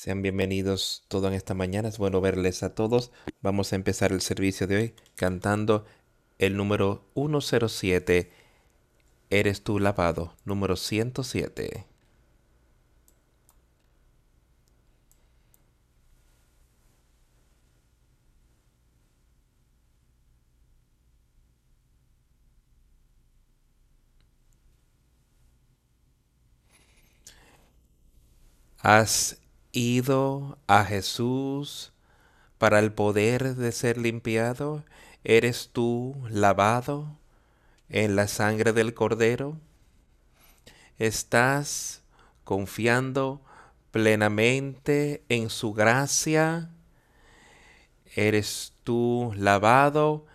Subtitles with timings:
[0.00, 1.90] Sean bienvenidos todos en esta mañana.
[1.90, 3.12] Es bueno verles a todos.
[3.42, 5.84] Vamos a empezar el servicio de hoy cantando
[6.38, 8.32] el número 107.
[9.28, 11.84] Eres tú lavado, número 107.
[28.82, 29.39] Has
[29.72, 31.92] ido a Jesús
[32.58, 34.84] para el poder de ser limpiado?
[35.24, 37.18] ¿Eres tú lavado
[37.88, 39.56] en la sangre del Cordero?
[40.98, 42.02] ¿Estás
[42.44, 43.40] confiando
[43.90, 46.70] plenamente en su gracia?
[48.14, 50.26] ¿Eres tú lavado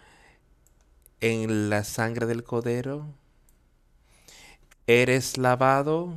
[1.22, 3.06] en la sangre del Cordero?
[4.88, 6.14] ¿Eres lavado?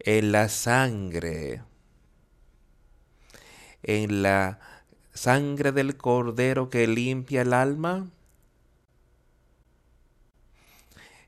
[0.00, 1.62] En la sangre,
[3.82, 4.60] en la
[5.12, 8.08] sangre del cordero que limpia el alma.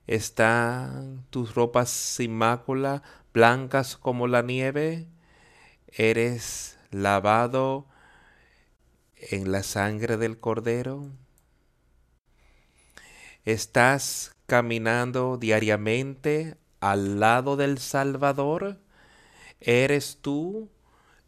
[0.07, 5.07] Están tus ropas sin mácula, blancas como la nieve.
[5.89, 7.87] Eres lavado
[9.17, 11.11] en la sangre del cordero.
[13.45, 18.81] Estás caminando diariamente al lado del Salvador?
[19.61, 20.71] ¿Eres tú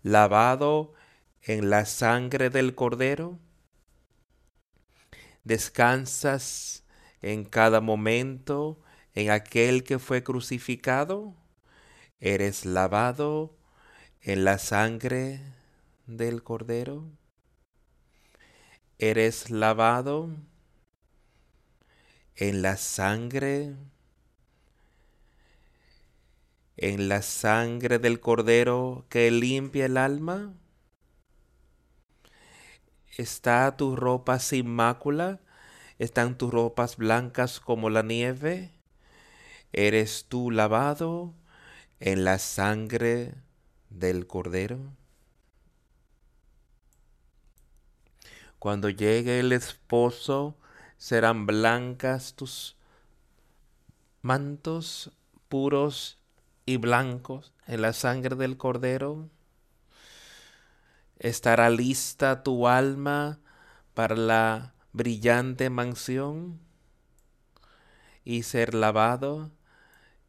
[0.03, 0.94] lavado
[1.42, 3.39] en la sangre del Cordero?
[5.44, 6.84] ¿Descansas
[7.20, 8.81] en cada momento
[9.14, 11.34] en aquel que fue crucificado?
[12.20, 13.56] ¿Eres lavado
[14.20, 15.41] en la sangre
[16.06, 17.05] del Cordero?
[18.98, 20.31] ¿Eres lavado
[22.37, 23.75] en la sangre
[26.77, 30.55] en la sangre del cordero que limpia el alma?
[33.17, 35.41] ¿Está tu ropa sin mácula?
[35.99, 38.72] ¿Están tus ropas blancas como la nieve?
[39.72, 41.34] ¿Eres tú lavado
[42.00, 43.34] en la sangre
[43.91, 44.78] del cordero?
[48.59, 50.56] Cuando llegue el esposo,
[50.97, 52.77] serán blancas tus
[54.22, 55.11] mantos
[55.49, 56.22] puros
[56.67, 59.28] y blancos en la sangre del Cordero?
[61.19, 63.41] ¿Estará lista tu alma
[63.95, 66.61] para la brillante mansión
[68.25, 69.53] y ser lavado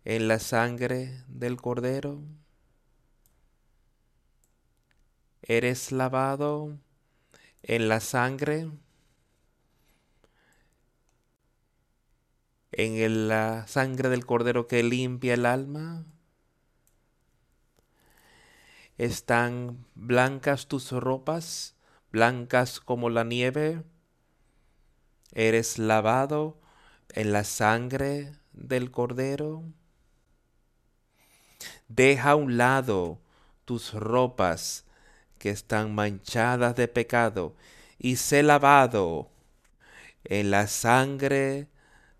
[0.06, 2.22] en la sangre del Cordero?
[5.42, 6.78] ¿Eres lavado
[7.64, 8.72] en la sangre?
[12.72, 16.06] ¿En la sangre del Cordero que limpia el alma?
[19.00, 21.76] ¿Están blancas tus ropas,
[22.12, 23.82] blancas como la nieve?
[25.32, 26.60] ¿Eres lavado
[27.10, 29.64] en la sangre del Cordero?
[31.88, 33.20] Deja a un lado
[33.66, 34.86] tus ropas
[35.40, 37.56] que están manchadas de pecado
[37.98, 39.32] y sé lavado
[40.24, 41.68] en la sangre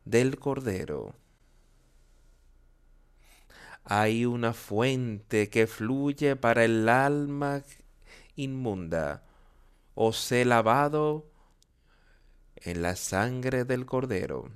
[0.06, 1.14] del Cordero
[3.84, 7.64] hay una fuente que fluye para el alma
[8.36, 9.24] inmunda.
[9.96, 11.30] Os he lavado
[12.56, 14.50] en la sangre del Cordero.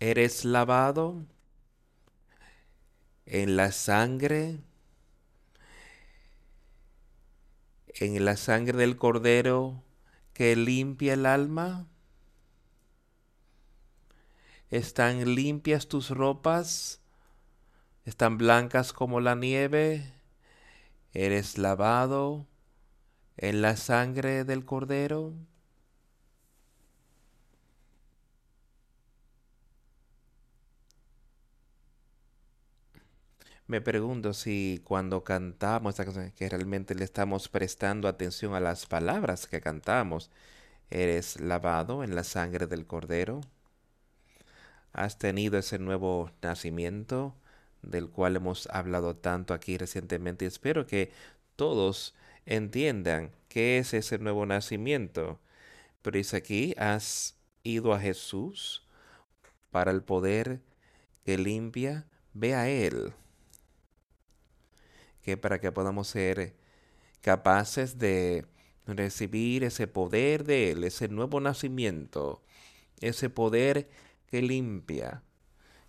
[0.00, 1.26] ¿Eres lavado
[3.26, 4.60] en la sangre?
[7.88, 9.82] En la sangre del Cordero
[10.32, 11.86] que limpia el alma.
[14.70, 16.99] ¿Están limpias tus ropas?
[18.10, 20.12] Están blancas como la nieve,
[21.12, 22.44] eres lavado
[23.36, 25.32] en la sangre del cordero.
[33.68, 38.86] Me pregunto si cuando cantamos esta canción, que realmente le estamos prestando atención a las
[38.86, 40.30] palabras que cantamos,
[40.90, 43.40] eres lavado en la sangre del cordero.
[44.92, 47.36] Has tenido ese nuevo nacimiento
[47.82, 50.46] del cual hemos hablado tanto aquí recientemente.
[50.46, 51.12] Espero que
[51.56, 52.14] todos
[52.46, 55.40] entiendan qué es ese nuevo nacimiento.
[56.02, 58.86] Pero dice aquí, has ido a Jesús
[59.70, 60.60] para el poder
[61.24, 62.06] que limpia.
[62.32, 63.12] Ve a Él.
[65.22, 66.54] Que para que podamos ser
[67.20, 68.46] capaces de
[68.86, 72.42] recibir ese poder de Él, ese nuevo nacimiento,
[73.00, 73.88] ese poder
[74.26, 75.22] que limpia,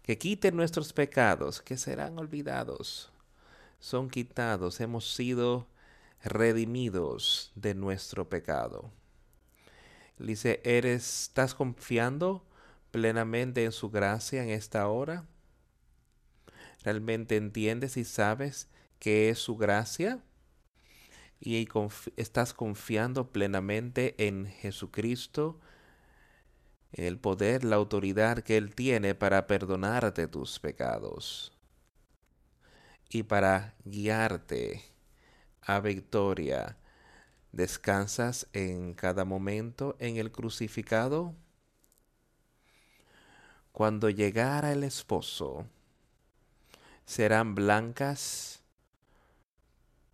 [0.03, 3.11] que quite nuestros pecados, que serán olvidados.
[3.79, 5.67] son quitados, hemos sido
[6.23, 8.91] redimidos de nuestro pecado.
[10.19, 12.45] Dice, ¿eres, estás confiando
[12.91, 15.25] plenamente en su gracia en esta hora?
[16.83, 18.69] ¿Realmente entiendes y sabes
[18.99, 20.23] que es su gracia?
[21.39, 21.67] ¿Y
[22.17, 25.59] estás confiando plenamente en Jesucristo,
[26.93, 31.53] el poder, la autoridad que Él tiene para perdonarte tus pecados
[33.09, 34.83] y para guiarte
[35.61, 36.77] a victoria?
[37.51, 41.35] ¿Descansas en cada momento en el crucificado?
[43.71, 45.65] Cuando llegara el esposo,
[47.05, 48.61] serán blancas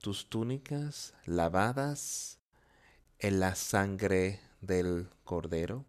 [0.01, 2.39] tus túnicas lavadas
[3.19, 5.85] en la sangre del cordero.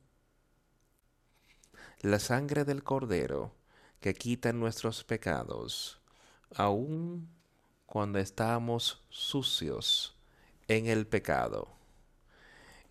[2.03, 3.57] La sangre del cordero
[3.99, 6.01] que quita nuestros pecados,
[6.55, 7.29] aun
[7.87, 10.17] cuando estamos sucios
[10.69, 11.67] en el pecado.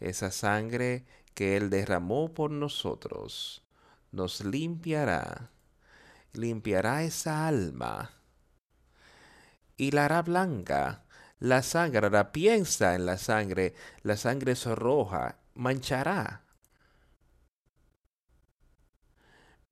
[0.02, 3.64] Esa sangre que Él derramó por nosotros
[4.12, 5.52] nos limpiará,
[6.34, 8.12] limpiará esa alma
[9.78, 11.06] y la hará blanca.
[11.40, 16.47] La sangre, la piensa en la sangre, la sangre es roja, manchará.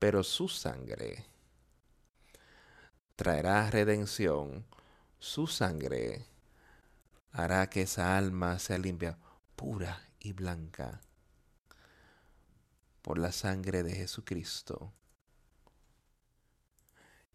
[0.06, 1.26] Pero su sangre
[3.16, 4.64] traerá redención,
[5.18, 6.24] su sangre
[7.32, 9.18] hará que esa alma sea limpia,
[9.56, 11.00] pura y blanca
[13.02, 14.92] por la sangre de Jesucristo.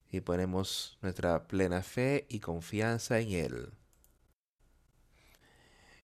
[0.08, 3.74] Y ponemos nuestra plena fe y confianza en Él.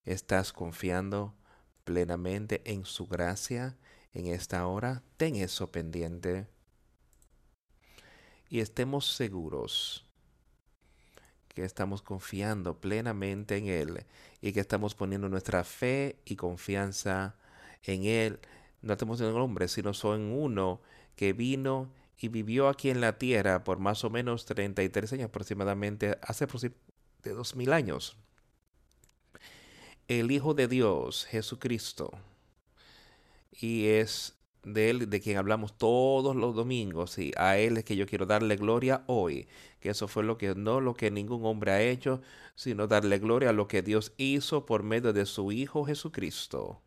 [0.04, 1.34] ¿Estás confiando
[1.86, 3.78] plenamente en su gracia
[4.12, 5.02] en esta hora?
[5.16, 6.57] Ten eso pendiente.
[8.50, 10.06] Y estemos seguros
[11.50, 14.06] que estamos confiando plenamente en Él
[14.42, 17.36] y que estamos poniendo nuestra fe y confianza
[17.84, 18.40] en Él.
[18.82, 20.82] No estamos en el hombre, sino son uno
[21.16, 26.18] que vino y vivió aquí en la tierra por más o menos 33 años aproximadamente,
[26.22, 26.48] hace
[27.24, 28.18] de dos mil años.
[30.08, 32.12] El Hijo de Dios, Jesucristo,
[33.52, 34.37] y es
[34.74, 38.26] de Él de quien hablamos todos los domingos y a Él es que yo quiero
[38.26, 39.48] darle gloria hoy,
[39.80, 42.22] que eso fue lo que no lo que ningún hombre ha hecho,
[42.56, 46.82] sino darle gloria a lo que Dios hizo por medio de su Hijo Jesucristo.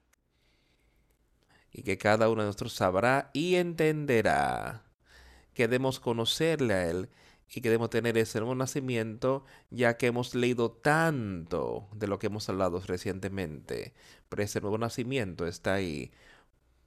[1.72, 4.84] Y que cada uno de nosotros sabrá y entenderá
[5.54, 7.08] que debemos conocerle a Él
[7.52, 12.28] y que debemos tener ese nuevo nacimiento, ya que hemos leído tanto de lo que
[12.28, 13.92] hemos hablado recientemente.
[14.28, 16.12] Pero ese nuevo nacimiento está ahí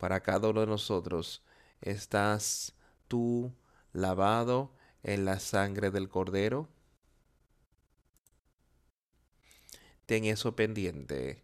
[0.03, 1.41] para cada uno de nosotros.
[1.79, 2.75] ¿Estás
[3.07, 3.55] tú
[3.93, 6.67] lavado en la sangre del cordero?
[10.05, 11.41] Ten eso pendiente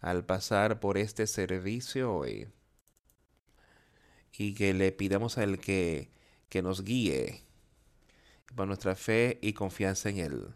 [0.00, 2.48] al pasar por este servicio hoy
[4.32, 6.10] y que le pidamos a Él que,
[6.48, 7.44] que nos guíe
[8.56, 10.54] por nuestra fe y confianza en Él.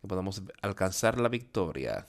[0.00, 2.08] Que podamos alcanzar la victoria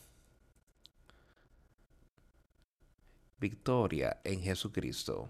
[3.42, 5.30] victoria en Jesucristo.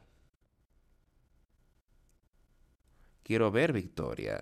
[3.23, 4.41] Quiero ver victoria,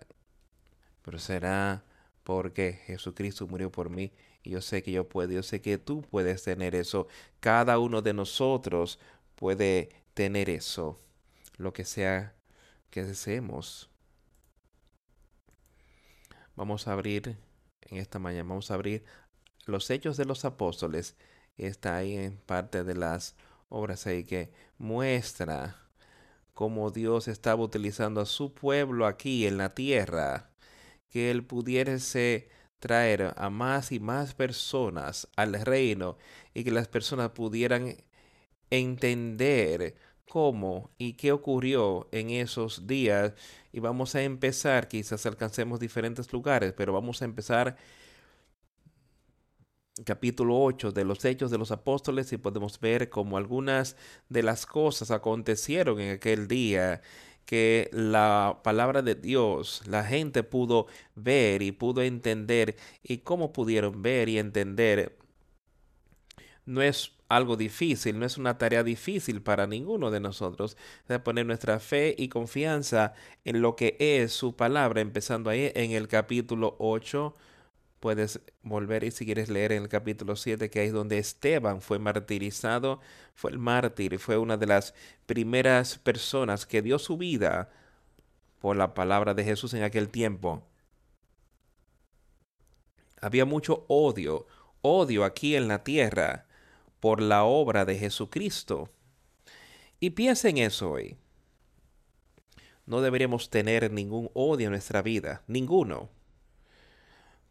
[1.04, 1.86] pero será
[2.24, 4.12] porque Jesucristo murió por mí
[4.44, 7.08] y yo sé que yo puedo, yo sé que tú puedes tener eso.
[7.40, 9.00] Cada uno de nosotros
[9.36, 11.00] puede tener eso,
[11.58, 12.36] lo que sea
[12.90, 13.90] que deseemos.
[16.56, 17.38] Vamos a abrir
[17.82, 19.06] en esta mañana, vamos a abrir
[19.66, 21.16] los hechos de los apóstoles.
[21.58, 23.36] Está ahí en parte de las
[23.70, 25.78] obras ahí que muestra
[26.54, 30.52] cómo Dios estaba utilizando a su pueblo aquí en la tierra,
[31.10, 32.50] que él pudiese
[32.80, 36.18] traer a más y más personas al reino
[36.54, 37.96] y que las personas pudieran
[38.70, 39.96] entender
[40.28, 43.34] cómo y qué ocurrió en esos días.
[43.72, 47.78] Y vamos a empezar, quizás alcancemos diferentes lugares, pero vamos a empezar
[50.06, 53.96] capítulo 8 de los Hechos de los Apóstoles y podemos ver cómo algunas
[54.30, 57.02] de las cosas acontecieron en aquel día
[57.46, 64.04] que la palabra de Dios, la gente pudo ver y pudo entender y cómo pudieron
[64.04, 65.18] ver y entender.
[66.66, 70.78] No es algo difícil, no es una tarea difícil para ninguno de nosotros
[71.08, 73.14] de poner nuestra fe y confianza
[73.46, 77.36] en lo que es su palabra, empezando ahí en el capítulo 8
[78.00, 82.00] Puedes volver y si quieres leer en el capítulo 7, que es donde Esteban fue
[82.00, 83.02] martirizado,
[83.34, 84.94] fue el mártir, fue una de las
[85.26, 87.70] primeras personas que dio su vida
[88.60, 90.64] por la palabra de Jesús en aquel tiempo.
[93.22, 94.48] Había mucho odio,
[94.82, 96.46] odio aquí en la tierra
[97.00, 98.90] por la obra de Jesucristo.
[100.00, 101.18] Y piensen eso hoy.
[102.86, 106.10] No deberíamos tener ningún odio en nuestra vida, ninguno.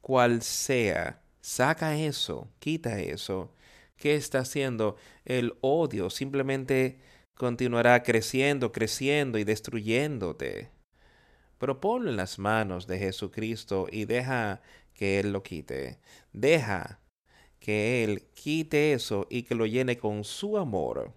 [0.01, 3.53] Cual sea, saca eso, quita eso.
[3.97, 4.97] ¿Qué está haciendo?
[5.25, 6.99] El odio simplemente
[7.35, 10.71] continuará creciendo, creciendo y destruyéndote.
[11.59, 14.63] Pero las manos de Jesucristo y deja
[14.95, 15.99] que Él lo quite.
[16.33, 17.01] Deja
[17.59, 21.13] que Él quite eso y que lo llene con su amor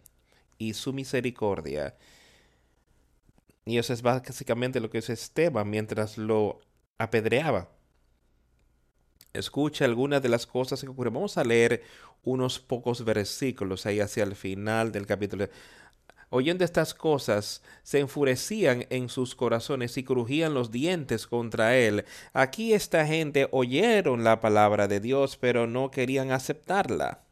[0.58, 1.96] y su misericordia.
[3.66, 6.62] Y eso es básicamente lo que es Esteban mientras lo
[6.98, 7.70] apedreaba.
[9.34, 11.14] Escucha algunas de las cosas que ocurren.
[11.14, 11.84] Vamos a leer
[12.24, 15.48] unos pocos versículos ahí hacia el final del capítulo
[16.32, 22.06] oyendo estas cosas, se enfurecían en sus corazones y crujían los dientes contra él.
[22.34, 27.26] Aquí esta gente oyeron la palabra de Dios, pero no querían aceptarla.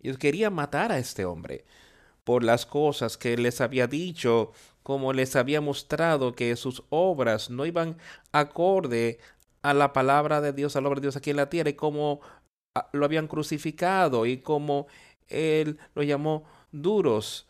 [0.00, 1.64] Ellos querían matar a este hombre
[2.24, 7.64] por las cosas que les había dicho, como les había mostrado que sus obras no
[7.64, 7.96] iban
[8.32, 9.18] acorde
[9.62, 11.74] a la palabra de Dios, a la obra de Dios aquí en la tierra, y
[11.74, 12.20] como
[12.74, 14.86] ah, lo habían crucificado y como
[15.28, 17.48] él lo llamó duros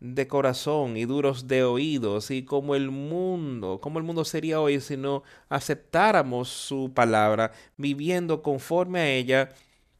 [0.00, 4.80] de corazón y duros de oídos y como el mundo, como el mundo sería hoy
[4.80, 9.50] si no aceptáramos su palabra, viviendo conforme a ella,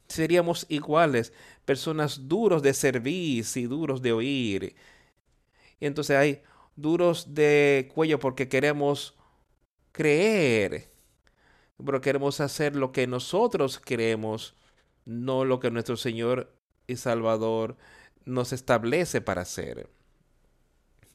[0.08, 1.32] seríamos iguales,
[1.64, 4.74] personas duros de servir y duros de oír.
[5.80, 6.42] Y entonces hay
[6.76, 9.16] duros de cuello porque queremos
[9.92, 10.89] creer,
[11.84, 14.54] pero queremos hacer lo que nosotros creemos,
[15.04, 16.52] no lo que nuestro Señor
[16.86, 17.76] y Salvador
[18.24, 19.88] nos establece para hacer.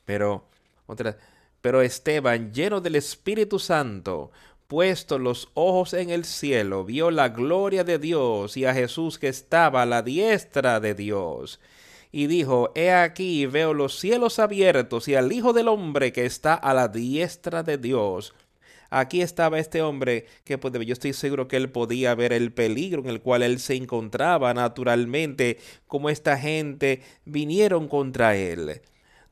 [0.05, 0.47] Pero,
[1.61, 4.31] pero Esteban, lleno del Espíritu Santo,
[4.67, 9.27] puesto los ojos en el cielo, vio la gloria de Dios y a Jesús que
[9.27, 11.59] estaba a la diestra de Dios.
[12.11, 16.53] Y dijo, He aquí veo los cielos abiertos y al Hijo del Hombre que está
[16.53, 18.33] a la diestra de Dios.
[18.89, 23.01] Aquí estaba este hombre que pues, yo estoy seguro que él podía ver el peligro
[23.01, 28.81] en el cual él se encontraba naturalmente, como esta gente vinieron contra él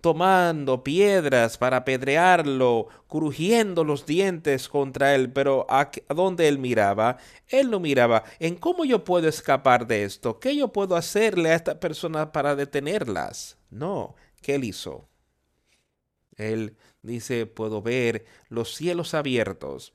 [0.03, 7.15] tomando piedras para apedrearlo, crujiendo los dientes contra él, pero ¿a, dónde él miraba?
[7.48, 11.55] Él no miraba en cómo yo puedo escapar de esto, qué yo puedo hacerle a
[11.55, 13.57] esta persona para detenerlas.
[13.69, 15.07] No, ¿qué él hizo?
[16.36, 19.93] Él dice, puedo ver los cielos abiertos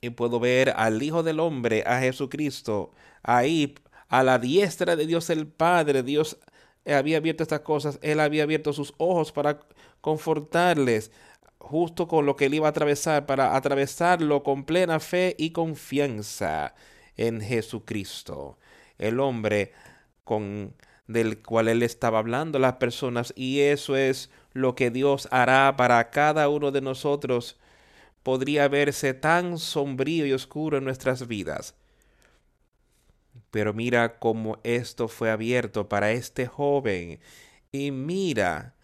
[0.00, 3.74] y puedo ver al Hijo del Hombre, a Jesucristo, ahí
[4.08, 6.02] a la diestra de Dios el Padre.
[6.02, 6.38] Dios
[6.86, 9.60] había abierto estas cosas, Él había abierto sus ojos para
[10.00, 11.12] confortarles
[11.58, 16.74] justo con lo que él iba a atravesar, para atravesarlo con plena fe y confianza
[17.16, 18.58] en Jesucristo,
[18.98, 19.72] el hombre
[20.24, 20.74] con
[21.06, 26.10] del cual él estaba hablando las personas y eso es lo que Dios hará para
[26.10, 27.58] cada uno de nosotros
[28.22, 31.74] podría verse tan sombrío y oscuro en nuestras vidas.
[33.50, 37.20] Pero mira cómo esto fue abierto para este joven
[37.70, 38.74] y mira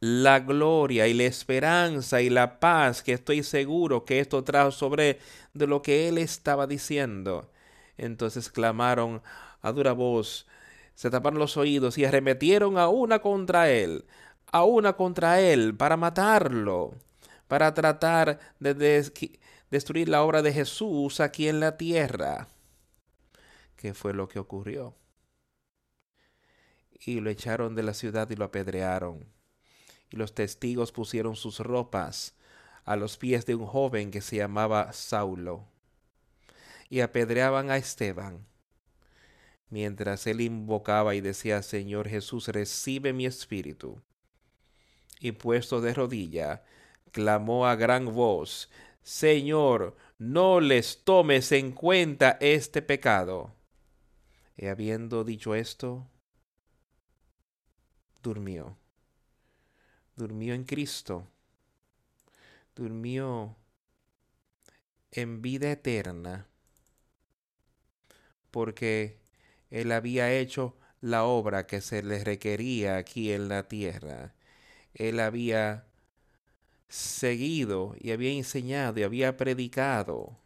[0.00, 5.18] la gloria y la esperanza y la paz que estoy seguro que esto trajo sobre
[5.52, 7.50] de lo que él estaba diciendo.
[7.98, 9.22] Entonces clamaron
[9.60, 10.46] a dura voz,
[11.00, 14.04] se taparon los oídos y arremetieron a una contra él,
[14.52, 16.94] a una contra él para matarlo,
[17.48, 19.10] para tratar de
[19.70, 22.48] destruir la obra de Jesús aquí en la tierra.
[23.76, 24.94] ¿Qué fue lo que ocurrió?
[27.06, 29.24] Y lo echaron de la ciudad y lo apedrearon.
[30.10, 32.34] Y los testigos pusieron sus ropas
[32.84, 35.64] a los pies de un joven que se llamaba Saulo.
[36.90, 38.49] Y apedreaban a Esteban
[39.70, 44.00] mientras él invocaba y decía, Señor Jesús, recibe mi espíritu
[45.20, 46.64] y puesto de rodilla,
[47.12, 48.70] clamó a gran voz,
[49.02, 53.54] Señor, no les tomes en cuenta este pecado.
[54.56, 56.06] Y habiendo dicho esto,
[58.22, 58.76] durmió.
[60.16, 61.26] Durmió en Cristo.
[62.74, 63.56] Durmió
[65.10, 66.46] en vida eterna.
[68.50, 69.19] Porque
[69.70, 74.34] Él había hecho la obra que se le requería aquí en la tierra
[74.94, 75.86] él había
[76.88, 80.38] seguido y había enseñado y había predicado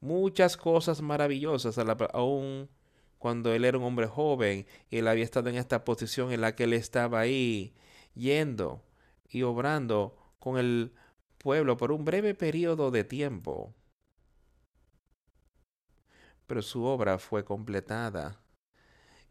[0.00, 1.76] muchas cosas maravillosas,
[2.12, 2.68] aún
[3.18, 6.54] cuando él era un hombre joven y él había estado en esta posición en la
[6.54, 7.74] que él estaba ahí
[8.14, 8.82] yendo
[9.28, 10.92] y obrando con el
[11.38, 13.74] pueblo por un breve periodo de tiempo.
[16.50, 18.40] Pero su obra fue completada.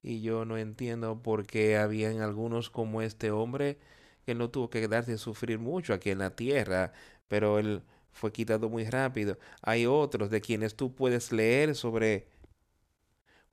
[0.02, 3.78] Y yo no entiendo por qué habían algunos como este hombre
[4.26, 6.94] que no tuvo que quedarse a sufrir mucho aquí en la tierra,
[7.28, 7.82] pero él
[8.14, 9.38] fue quitado muy rápido.
[9.62, 12.30] Hay otros de quienes tú puedes leer sobre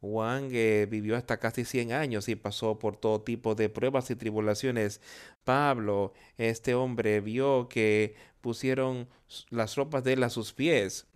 [0.00, 4.14] Juan que vivió hasta casi 100 años y pasó por todo tipo de pruebas y
[4.14, 5.00] tribulaciones.
[5.42, 9.08] Pablo, este hombre, vio que pusieron
[9.50, 11.08] las ropas de él a sus pies.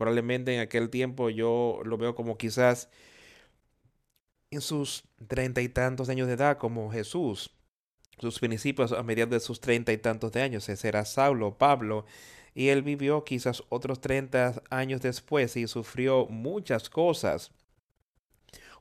[0.00, 2.88] Probablemente en aquel tiempo yo lo veo como quizás
[4.50, 7.50] en sus treinta y tantos años de edad, como Jesús.
[8.18, 10.70] Sus principios a mediados de sus treinta y tantos de años.
[10.70, 12.06] Ese era Saulo, Pablo.
[12.54, 17.52] Y él vivió quizás otros treinta años después y sufrió muchas cosas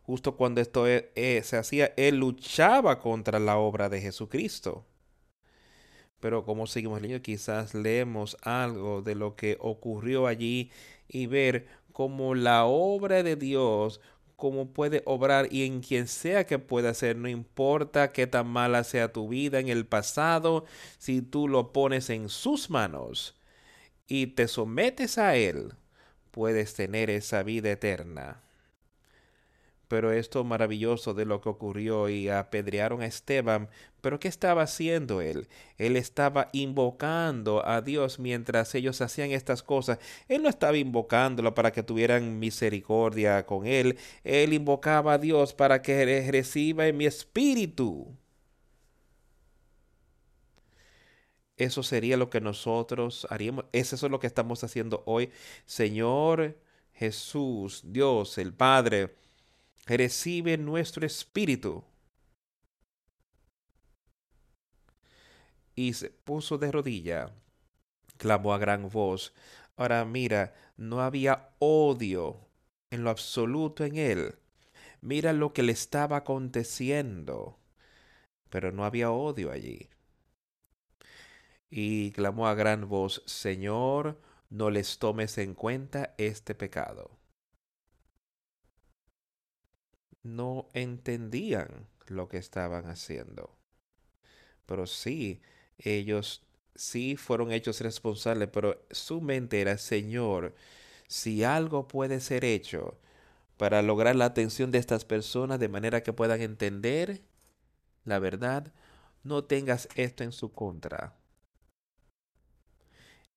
[0.03, 4.85] justo cuando esto e, eh, se hacía, él luchaba contra la obra de Jesucristo.
[6.19, 10.71] Pero como seguimos leyendo, quizás leemos algo de lo que ocurrió allí
[11.09, 13.99] y ver cómo la obra de Dios,
[14.37, 18.83] cómo puede obrar y en quien sea que pueda ser, no importa qué tan mala
[18.85, 20.65] sea tu vida en el pasado,
[20.97, 23.35] si tú lo pones en sus manos
[24.07, 25.73] y te sometes a Él,
[26.31, 28.41] puedes tener esa vida eterna.
[29.89, 33.69] Pero esto maravilloso de lo que ocurrió y apedrearon a Esteban,
[34.01, 35.47] pero ¿qué estaba haciendo él?
[35.77, 39.99] Él estaba invocando a Dios mientras ellos hacían estas cosas.
[40.27, 43.97] Él no estaba invocándolo para que tuvieran misericordia con él.
[44.23, 48.15] Él invocaba a Dios para que reciba en mi espíritu.
[51.57, 53.65] Eso sería lo que nosotros haríamos.
[53.73, 55.31] Eso es lo que estamos haciendo hoy.
[55.65, 56.57] Señor
[56.93, 59.15] Jesús, Dios, el Padre
[59.97, 61.83] recibe nuestro espíritu.
[65.75, 67.33] Y se puso de rodilla,
[68.17, 69.33] clamó a gran voz.
[69.77, 72.49] Ahora mira, no había odio
[72.91, 74.35] en lo absoluto en él.
[75.01, 77.57] Mira lo que le estaba aconteciendo.
[78.49, 79.89] Pero no había odio allí.
[81.69, 87.18] Y clamó a gran voz, Señor, no les tomes en cuenta este pecado
[90.35, 93.55] no entendían lo que estaban haciendo.
[94.65, 95.41] Pero sí,
[95.77, 96.43] ellos
[96.75, 100.55] sí fueron hechos responsables, pero su mente era, Señor,
[101.07, 102.99] si algo puede ser hecho
[103.57, 107.21] para lograr la atención de estas personas de manera que puedan entender
[108.05, 108.71] la verdad,
[109.23, 111.15] no tengas esto en su contra.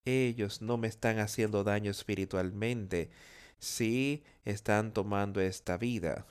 [0.05, 3.11] Ellos no me están haciendo daño espiritualmente,
[3.59, 6.27] sí están tomando esta vida.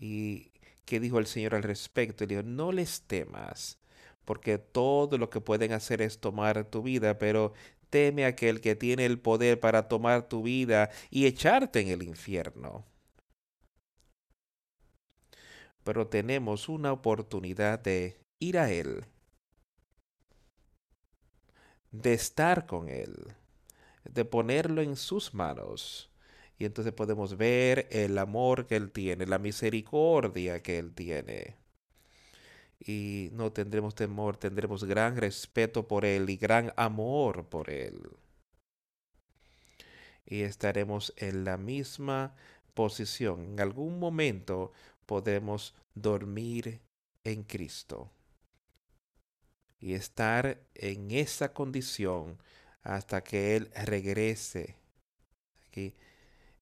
[0.00, 0.52] ¿Y
[0.86, 2.24] qué dijo el Señor al respecto?
[2.24, 3.78] Le dijo, no les temas,
[4.24, 7.52] porque todo lo que pueden hacer es tomar tu vida, pero
[7.90, 12.86] teme aquel que tiene el poder para tomar tu vida y echarte en el infierno.
[15.84, 19.04] Pero tenemos una oportunidad de ir a Él,
[21.90, 23.34] de estar con Él,
[24.04, 26.09] de ponerlo en sus manos
[26.60, 31.56] y entonces podemos ver el amor que Él tiene, la misericordia que Él tiene.
[32.78, 38.10] Y no tendremos temor, tendremos gran respeto por Él y gran amor por Él.
[40.26, 42.36] Y estaremos en la misma
[42.74, 43.52] posición.
[43.52, 44.70] En algún momento
[45.06, 46.82] podemos dormir
[47.24, 48.10] en Cristo
[49.78, 52.36] y estar en esa condición
[52.82, 54.76] hasta que Él regrese.
[55.66, 55.94] Aquí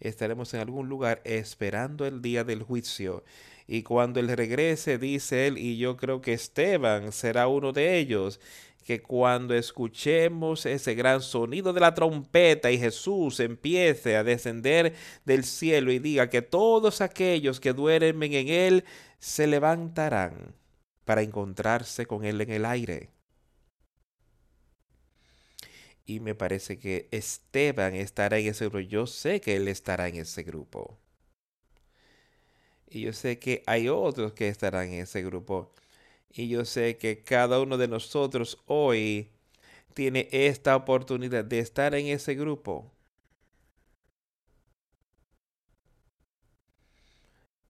[0.01, 3.25] estaremos en algún lugar esperando el día del juicio.
[3.67, 8.41] Y cuando Él regrese, dice Él, y yo creo que Esteban será uno de ellos,
[8.85, 14.95] que cuando escuchemos ese gran sonido de la trompeta y Jesús empiece a descender
[15.27, 18.85] del cielo y diga que todos aquellos que duermen en Él
[19.19, 20.55] se levantarán
[21.05, 23.11] para encontrarse con Él en el aire
[26.09, 28.81] y me parece que Esteban estará en ese grupo.
[28.81, 30.99] Yo sé que él estará en ese grupo.
[32.89, 35.73] Y yo sé que hay otros que estarán en ese grupo.
[36.31, 39.31] Y yo sé que cada uno de nosotros hoy
[39.95, 42.93] tiene esta oportunidad de estar en ese grupo.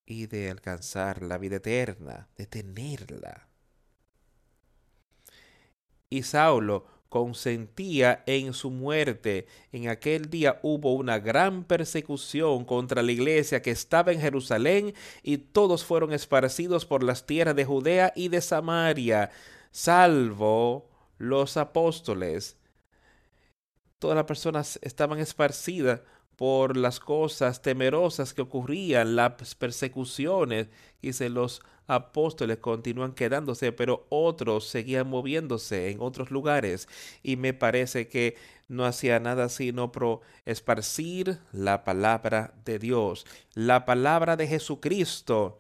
[0.07, 3.47] Y de alcanzar la vida eterna, de tenerla.
[6.11, 9.47] Y Saulo consentía en su muerte.
[9.73, 15.39] En aquel día hubo una gran persecución contra la iglesia que estaba en Jerusalén y
[15.39, 19.31] todos fueron esparcidos por las tierras de Judea y de Samaria,
[19.71, 22.57] salvo los apóstoles.
[23.99, 26.03] Todas las personas estaban esparcidas
[26.39, 30.69] por las cosas temerosas que ocurrían, las persecuciones.
[31.03, 36.87] Dice, los apóstoles continúan quedándose, pero otros seguían moviéndose en otros lugares.
[37.25, 38.37] Y me parece que
[38.69, 45.59] no hacía nada sino pro esparcir la palabra de Dios, la palabra de Jesucristo.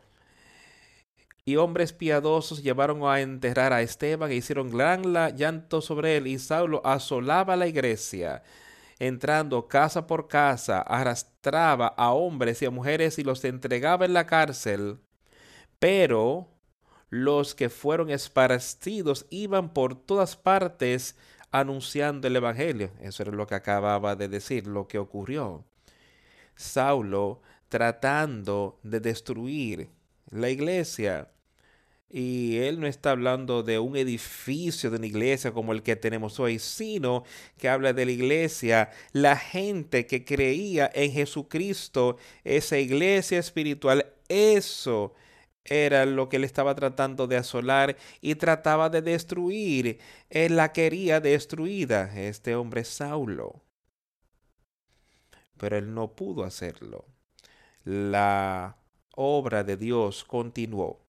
[1.44, 5.02] Y hombres piadosos llevaron a enterrar a Esteban e hicieron gran
[5.36, 8.44] llanto sobre él, y Saulo asolaba la iglesia
[8.98, 14.26] entrando casa por casa, arrastraba a hombres y a mujeres y los entregaba en la
[14.26, 14.98] cárcel.
[15.78, 16.48] Pero
[17.10, 21.16] los que fueron esparcidos iban por todas partes
[21.50, 22.90] anunciando el Evangelio.
[23.00, 25.64] Eso era lo que acababa de decir, lo que ocurrió.
[26.56, 29.90] Saulo tratando de destruir
[30.30, 31.30] la iglesia
[32.10, 36.40] y él no está hablando de un edificio de una iglesia como el que tenemos
[36.40, 37.24] hoy, sino
[37.58, 45.14] que habla de la iglesia, la gente que creía en Jesucristo, esa iglesia espiritual, eso
[45.64, 49.98] era lo que él estaba tratando de asolar y trataba de destruir.
[50.30, 53.62] Él la quería destruida, este hombre Saulo.
[55.58, 57.04] Pero él no pudo hacerlo.
[57.84, 58.78] La
[59.14, 61.07] obra de Dios continuó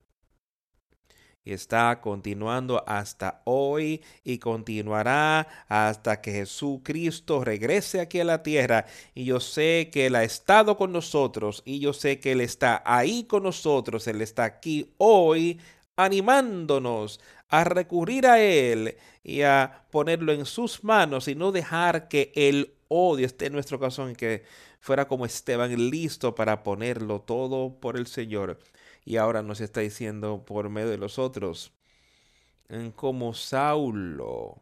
[1.54, 8.86] está continuando hasta hoy y continuará hasta que Jesucristo regrese aquí a la tierra.
[9.16, 12.82] Y yo sé que Él ha estado con nosotros y yo sé que Él está
[12.86, 14.08] ahí con nosotros.
[14.08, 15.60] Él está aquí hoy
[15.96, 22.32] animándonos a recurrir a Él y a ponerlo en sus manos y no dejar que
[22.36, 24.44] el odio esté en nuestro corazón, que
[24.80, 28.60] fuera como Esteban listo para ponerlo todo por el Señor
[29.06, 31.74] y ahora nos está diciendo por medio de los otros,
[32.70, 34.62] en cómo Saulo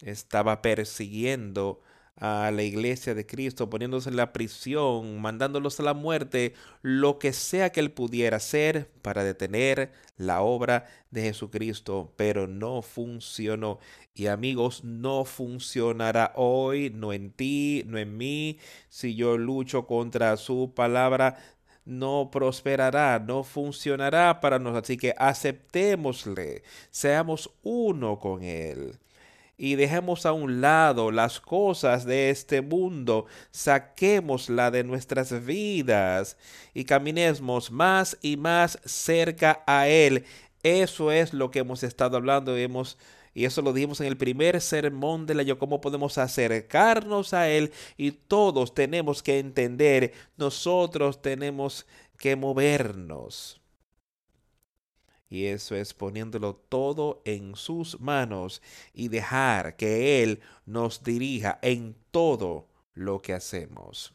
[0.00, 1.80] estaba persiguiendo
[2.16, 7.32] a la iglesia de Cristo, poniéndose en la prisión, mandándolos a la muerte, lo que
[7.32, 13.78] sea que él pudiera hacer para detener la obra de Jesucristo, pero no funcionó.
[14.14, 18.58] Y amigos, no funcionará hoy, no en ti, no en mí,
[18.88, 21.38] si yo lucho contra su palabra,
[21.84, 24.84] no prosperará, no funcionará para nosotros.
[24.84, 28.98] Así que aceptémosle, seamos uno con Él.
[29.58, 36.36] Y dejemos a un lado las cosas de este mundo, saquémosla de nuestras vidas
[36.74, 40.24] y caminemos más y más cerca a Él.
[40.62, 42.98] Eso es lo que hemos estado hablando y hemos
[43.34, 47.48] y eso lo dijimos en el primer sermón de la yo, cómo podemos acercarnos a
[47.48, 47.72] Él.
[47.96, 51.86] Y todos tenemos que entender, nosotros tenemos
[52.18, 53.60] que movernos.
[55.30, 58.60] Y eso es poniéndolo todo en sus manos
[58.92, 64.14] y dejar que Él nos dirija en todo lo que hacemos.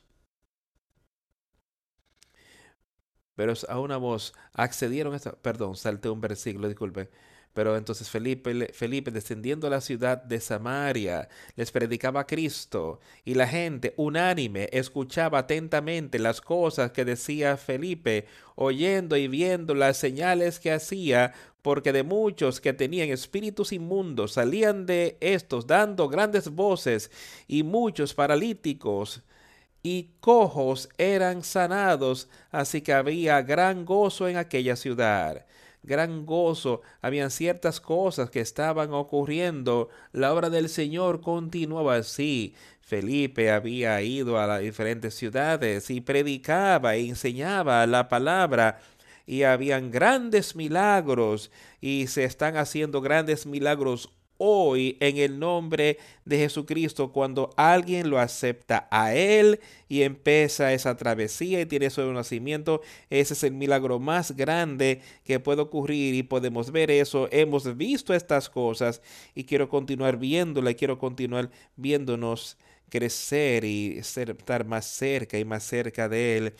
[3.33, 7.09] Pero a una voz accedieron a perdón, salté un versículo, disculpe.
[7.57, 13.33] Pero entonces Felipe, Felipe, descendiendo a la ciudad de Samaria, les predicaba a Cristo, y
[13.33, 20.59] la gente unánime escuchaba atentamente las cosas que decía Felipe, oyendo y viendo las señales
[20.59, 27.09] que hacía, porque de muchos que tenían espíritus inmundos salían de estos dando grandes voces,
[27.47, 29.23] y muchos paralíticos
[29.81, 35.47] y cojos eran sanados, así que había gran gozo en aquella ciudad
[35.87, 42.53] gran gozo, habían ciertas cosas que estaban ocurriendo, la obra del Señor continuaba así.
[42.81, 48.79] Felipe había ido a las diferentes ciudades y predicaba e enseñaba la palabra
[49.25, 56.37] y habían grandes milagros y se están haciendo grandes milagros hoy en el nombre de
[56.37, 62.81] Jesucristo cuando alguien lo acepta a Él y empieza esa travesía y tiene su nacimiento.
[63.09, 67.27] Ese es el milagro más grande que puede ocurrir y podemos ver eso.
[67.31, 69.01] Hemos visto estas cosas
[69.35, 72.57] y quiero continuar viéndola y quiero continuar viéndonos
[72.89, 76.53] crecer y estar más cerca y más cerca de Él.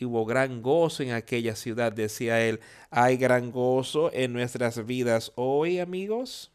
[0.00, 2.60] Y hubo gran gozo en aquella ciudad, decía él.
[2.88, 6.52] ¿Hay gran gozo en nuestras vidas hoy, amigos?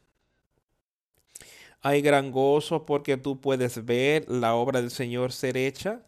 [1.86, 6.00] Hay gran gozo porque tú puedes ver la obra del Señor ser hecha.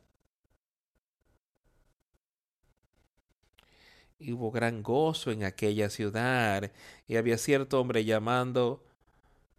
[4.19, 6.73] Hubo gran gozo en aquella ciudad.
[7.07, 8.87] Y había cierto hombre llamando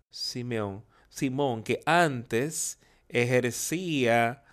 [0.09, 4.43] Simeón, Simón, que antes ejercía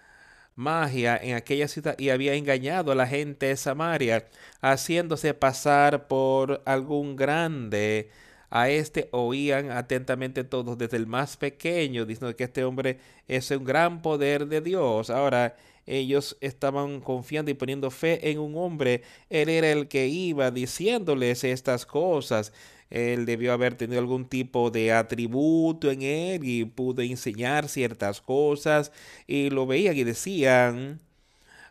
[0.56, 4.28] magia en aquella ciudad y había engañado a la gente de Samaria,
[4.60, 8.10] haciéndose pasar por algún grande
[8.54, 13.64] a este oían atentamente todos, desde el más pequeño, diciendo que este hombre es un
[13.64, 15.10] gran poder de Dios.
[15.10, 19.02] Ahora, ellos estaban confiando y poniendo fe en un hombre.
[19.28, 22.52] Él era el que iba diciéndoles estas cosas.
[22.90, 28.92] Él debió haber tenido algún tipo de atributo en él y pudo enseñar ciertas cosas
[29.26, 31.00] y lo veían y decían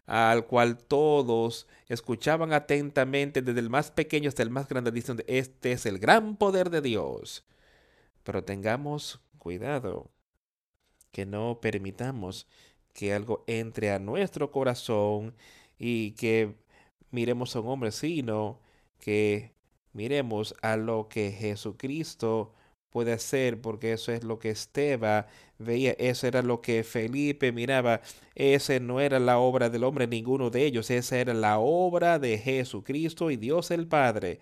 [0.05, 5.73] al cual todos escuchaban atentamente desde el más pequeño hasta el más grande diciendo este
[5.73, 7.45] es el gran poder de Dios.
[8.23, 10.09] Pero tengamos cuidado
[11.11, 12.47] que no permitamos
[12.93, 15.35] que algo entre a nuestro corazón
[15.77, 16.55] y que
[17.11, 18.59] miremos a un hombre, sino
[18.99, 19.53] que
[19.93, 22.53] miremos a lo que Jesucristo
[22.93, 25.25] puede hacer, porque eso es lo que Esteban
[25.57, 28.01] veía, eso era lo que Felipe miraba,
[28.35, 32.37] esa no era la obra del hombre, ninguno de ellos, esa era la obra de
[32.37, 34.39] Jesucristo y Dios el Padre.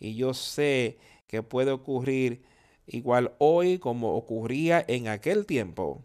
[0.00, 2.42] Y yo sé que puede ocurrir
[2.86, 6.02] igual hoy como ocurría en aquel tiempo.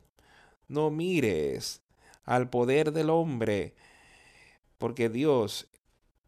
[0.67, 1.81] No mires
[2.25, 3.73] al poder del hombre,
[4.77, 5.69] porque Dios,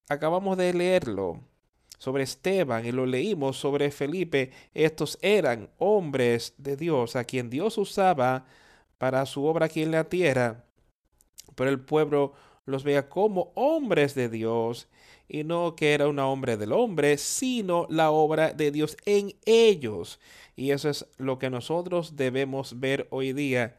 [0.08, 1.42] acabamos de leerlo
[1.98, 7.78] sobre Esteban y lo leímos sobre Felipe, estos eran hombres de Dios a quien Dios
[7.78, 8.46] usaba
[8.98, 10.66] para su obra aquí en la tierra,
[11.56, 12.34] pero el pueblo
[12.66, 14.88] los veía como hombres de Dios
[15.28, 20.20] y no que era una hombre del hombre, sino la obra de Dios en ellos.
[20.56, 23.78] Y eso es lo que nosotros debemos ver hoy día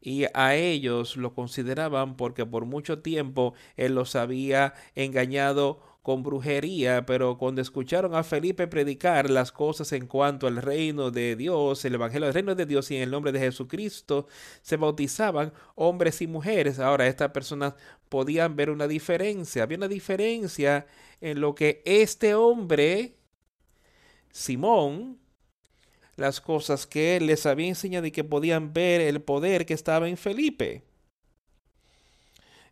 [0.00, 7.04] y a ellos lo consideraban porque por mucho tiempo él los había engañado con brujería,
[7.04, 11.94] pero cuando escucharon a Felipe predicar las cosas en cuanto al reino de Dios, el
[11.94, 14.28] evangelio del reino de Dios y en el nombre de Jesucristo,
[14.62, 16.78] se bautizaban hombres y mujeres.
[16.78, 17.74] Ahora estas personas
[18.08, 20.86] podían ver una diferencia, había una diferencia
[21.20, 23.16] en lo que este hombre,
[24.30, 25.18] Simón,
[26.14, 30.16] las cosas que les había enseñado y que podían ver el poder que estaba en
[30.16, 30.84] Felipe.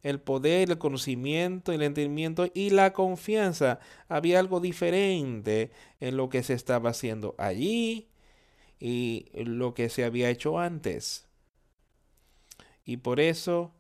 [0.05, 3.81] El poder, el conocimiento, el entendimiento y la confianza.
[4.09, 8.09] Había algo diferente en lo que se estaba haciendo allí
[8.79, 11.27] y lo que se había hecho antes.
[12.85, 13.73] Y por eso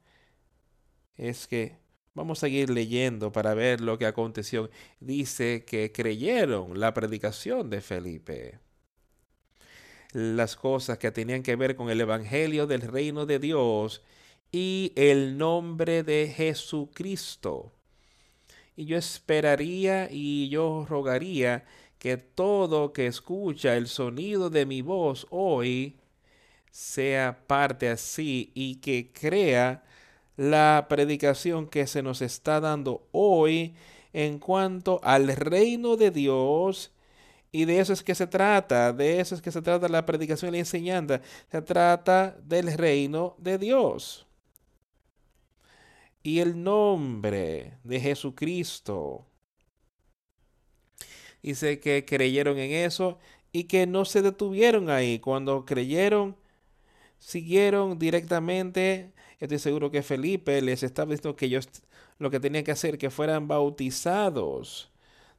[1.16, 1.76] es que
[2.14, 4.70] vamos a seguir leyendo para ver lo que aconteció.
[4.98, 8.64] Dice que creyeron la predicación de Felipe
[10.14, 14.02] las cosas que tenían que ver con el Evangelio del reino de Dios
[14.54, 17.72] y el nombre de Jesucristo.
[18.76, 21.64] Y yo esperaría y yo rogaría
[21.98, 25.96] que todo que escucha el sonido de mi voz hoy
[26.70, 29.82] sea parte así y que crea
[30.36, 33.74] la predicación que se nos está dando hoy
[34.12, 36.92] en cuanto al reino de Dios
[37.50, 40.50] y de eso es que se trata, de eso es que se trata la predicación
[40.50, 41.20] y la enseñanza.
[41.50, 44.26] Se trata del reino de Dios.
[46.24, 49.26] Y el nombre de Jesucristo.
[51.42, 53.18] Dice que creyeron en eso
[53.52, 55.18] y que no se detuvieron ahí.
[55.18, 56.34] Cuando creyeron,
[57.18, 59.12] siguieron directamente.
[59.38, 61.68] Estoy seguro que Felipe les estaba diciendo que ellos
[62.18, 64.90] lo que tenían que hacer, que fueran bautizados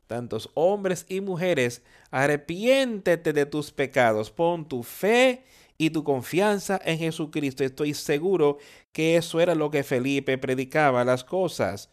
[0.07, 5.43] tantos hombres y mujeres, arrepiéntete de tus pecados, pon tu fe
[5.77, 7.63] y tu confianza en Jesucristo.
[7.63, 8.57] Estoy seguro
[8.91, 11.89] que eso era lo que Felipe predicaba, las cosas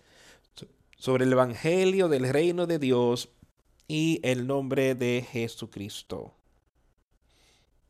[0.97, 3.31] sobre el Evangelio del reino de Dios
[3.89, 6.35] y el nombre de Jesucristo.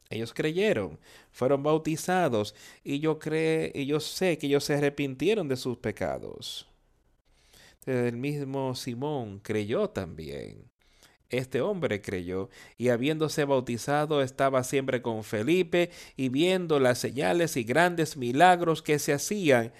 [0.08, 0.98] Ellos creyeron,
[1.30, 6.68] fueron bautizados y yo creo y yo sé que ellos se arrepintieron de sus pecados.
[7.86, 10.71] El mismo Simón creyó también.
[11.32, 17.64] Este hombre creyó y habiéndose bautizado estaba siempre con Felipe y viendo las señales y
[17.64, 19.72] grandes milagros que se hacían.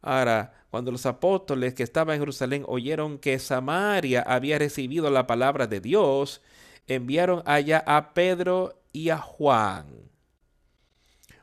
[0.00, 5.66] Ahora, cuando los apóstoles que estaban en Jerusalén oyeron que Samaria había recibido la palabra
[5.66, 6.40] de Dios,
[6.86, 9.86] enviaron allá a Pedro y a Juan,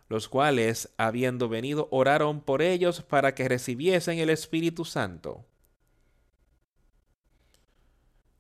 [0.09, 5.45] los cuales, habiendo venido, oraron por ellos para que recibiesen el Espíritu Santo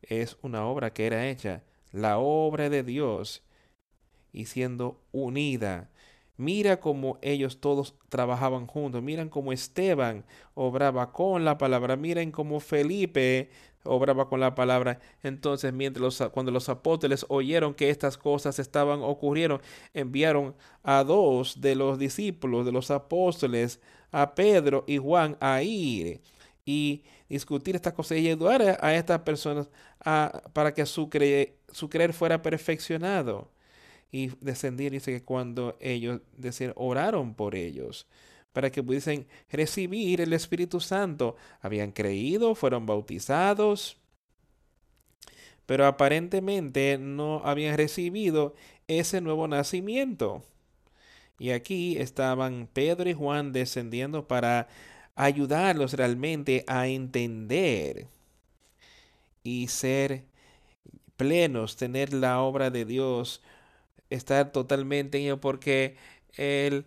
[0.03, 3.43] es una obra que era hecha, la obra de Dios,
[4.33, 5.89] y siendo unida.
[6.37, 9.03] Mira cómo ellos todos trabajaban juntos.
[9.03, 11.97] Miren cómo Esteban obraba con la palabra.
[11.97, 13.51] Miren cómo Felipe
[13.83, 14.99] obraba con la palabra.
[15.21, 19.61] Entonces, mientras cuando los apóstoles oyeron que estas cosas estaban ocurriendo,
[19.93, 23.79] enviaron a dos de los discípulos de los apóstoles,
[24.11, 26.21] a Pedro y Juan, a ir
[26.71, 29.67] y discutir estas cosas y ayudar a, estas personas
[30.53, 31.09] para que su,
[31.71, 33.51] su creer fuera perfeccionado.
[34.13, 38.07] Y descendir, dice que cuando ellos decir, oraron por ellos,
[38.51, 43.97] para que pudiesen recibir el Espíritu Santo, habían creído, fueron bautizados,
[45.65, 48.53] pero aparentemente no habían recibido
[48.87, 50.43] ese nuevo nacimiento.
[51.39, 54.67] Y aquí estaban Pedro y Juan descendiendo para
[55.15, 58.07] ayudarlos realmente a entender
[59.43, 60.25] y ser
[61.17, 63.41] plenos, tener la obra de Dios,
[64.09, 65.97] estar totalmente en ello, porque
[66.35, 66.85] Él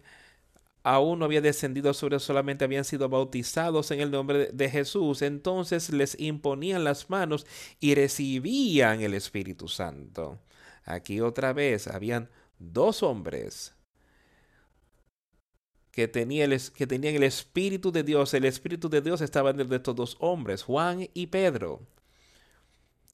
[0.83, 5.91] aún no había descendido sobre solamente habían sido bautizados en el nombre de Jesús, entonces
[5.91, 7.47] les imponían las manos
[7.81, 10.39] y recibían el Espíritu Santo.
[10.85, 13.75] Aquí otra vez habían dos hombres
[15.95, 18.35] que, que tenían el Espíritu de Dios.
[18.35, 21.83] El Espíritu de Dios estaba en de estos dos hombres, Juan y Pedro.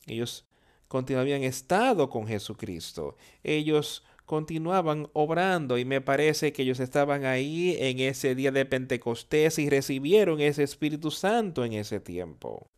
[0.07, 0.47] Ellos
[0.89, 3.17] continuaban estado con Jesucristo.
[3.45, 9.59] Ellos continuaban obrando y me parece que ellos estaban ahí en ese día de Pentecostés
[9.59, 12.70] y recibieron ese Espíritu Santo en ese tiempo.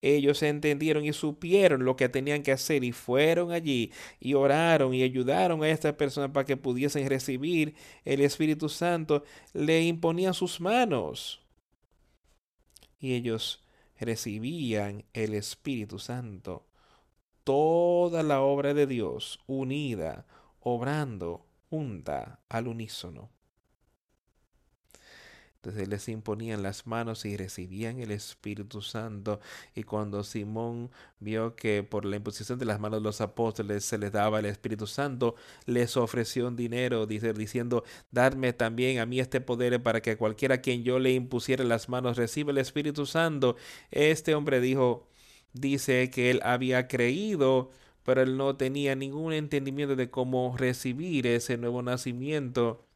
[0.00, 5.02] Ellos entendieron y supieron lo que tenían que hacer y fueron allí y oraron y
[5.02, 9.24] ayudaron a estas personas para que pudiesen recibir el Espíritu Santo.
[9.52, 11.40] Le imponían sus manos
[13.00, 13.64] y ellos
[13.98, 16.66] recibían el Espíritu Santo.
[17.44, 20.26] Toda la obra de Dios unida,
[20.60, 23.30] obrando junta al unísono.
[25.60, 29.40] Entonces les imponían las manos y recibían el Espíritu Santo.
[29.74, 33.98] Y cuando Simón vio que por la imposición de las manos de los apóstoles se
[33.98, 35.34] les daba el Espíritu Santo,
[35.66, 40.60] les ofreció un dinero, diciendo, darme también a mí este poder para que cualquiera a
[40.60, 43.56] quien yo le impusiera las manos reciba el Espíritu Santo.
[43.90, 45.08] Este hombre dijo,
[45.54, 47.70] dice que él había creído,
[48.04, 52.87] pero él no tenía ningún entendimiento de cómo recibir ese nuevo nacimiento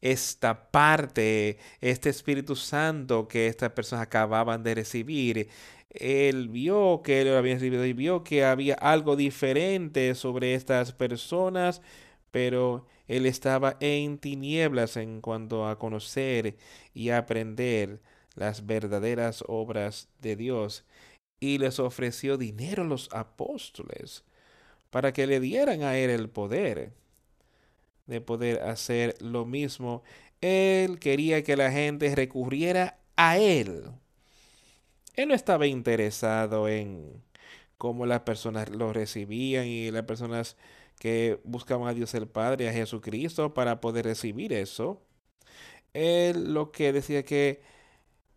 [0.00, 5.48] esta parte, este Espíritu Santo que estas personas acababan de recibir.
[5.90, 11.82] Él vio que lo había recibido vio que había algo diferente sobre estas personas,
[12.30, 16.56] pero él estaba en tinieblas en cuanto a conocer
[16.94, 18.00] y aprender
[18.36, 20.84] las verdaderas obras de Dios
[21.40, 24.24] y les ofreció dinero a los apóstoles
[24.90, 26.92] para que le dieran a él el poder
[28.10, 30.02] de poder hacer lo mismo.
[30.42, 33.84] Él quería que la gente recurriera a él.
[35.16, 37.22] Él no estaba interesado en
[37.78, 40.56] cómo las personas lo recibían y las personas
[40.98, 45.00] que buscaban a Dios el Padre, a Jesucristo, para poder recibir eso.
[45.94, 47.62] Él lo que decía que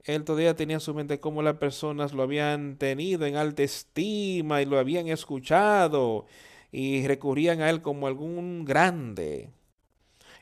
[0.06, 4.62] él todavía tenía en su mente cómo las personas lo habían tenido en alta estima
[4.62, 6.26] y lo habían escuchado
[6.72, 9.52] y recurrían a él como algún grande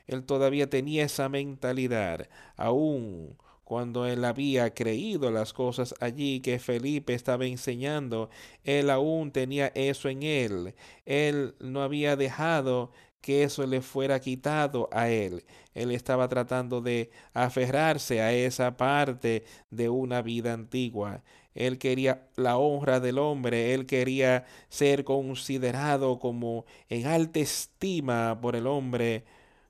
[0.06, 7.14] él todavía tenía esa mentalidad, aún cuando él había creído las cosas allí que Felipe
[7.14, 8.28] estaba enseñando,
[8.64, 10.74] él aún tenía eso en él.
[11.06, 15.44] Él no había dejado que eso le fuera quitado a él.
[15.74, 21.22] Él estaba tratando de aferrarse a esa parte de una vida antigua.
[21.54, 28.56] Él quería la honra del hombre, él quería ser considerado como en alta estima por
[28.56, 29.24] el hombre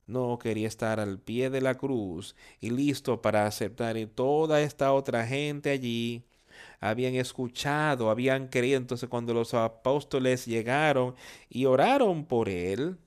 [0.06, 3.96] no quería estar al pie de la cruz y listo para aceptar.
[3.96, 6.24] Y toda esta otra gente allí
[6.80, 8.78] habían escuchado, habían creído.
[8.78, 11.14] Entonces cuando los apóstoles llegaron
[11.48, 12.98] y oraron por él,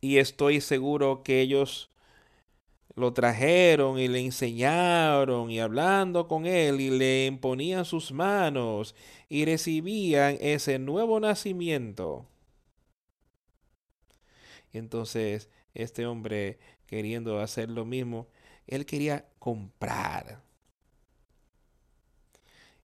[0.00, 1.90] y estoy seguro que ellos
[2.94, 8.94] lo trajeron y le enseñaron y hablando con él y le imponían sus manos
[9.28, 12.26] y recibían ese nuevo nacimiento.
[14.72, 18.26] Entonces este hombre queriendo hacer lo mismo,
[18.66, 20.42] él quería comprar.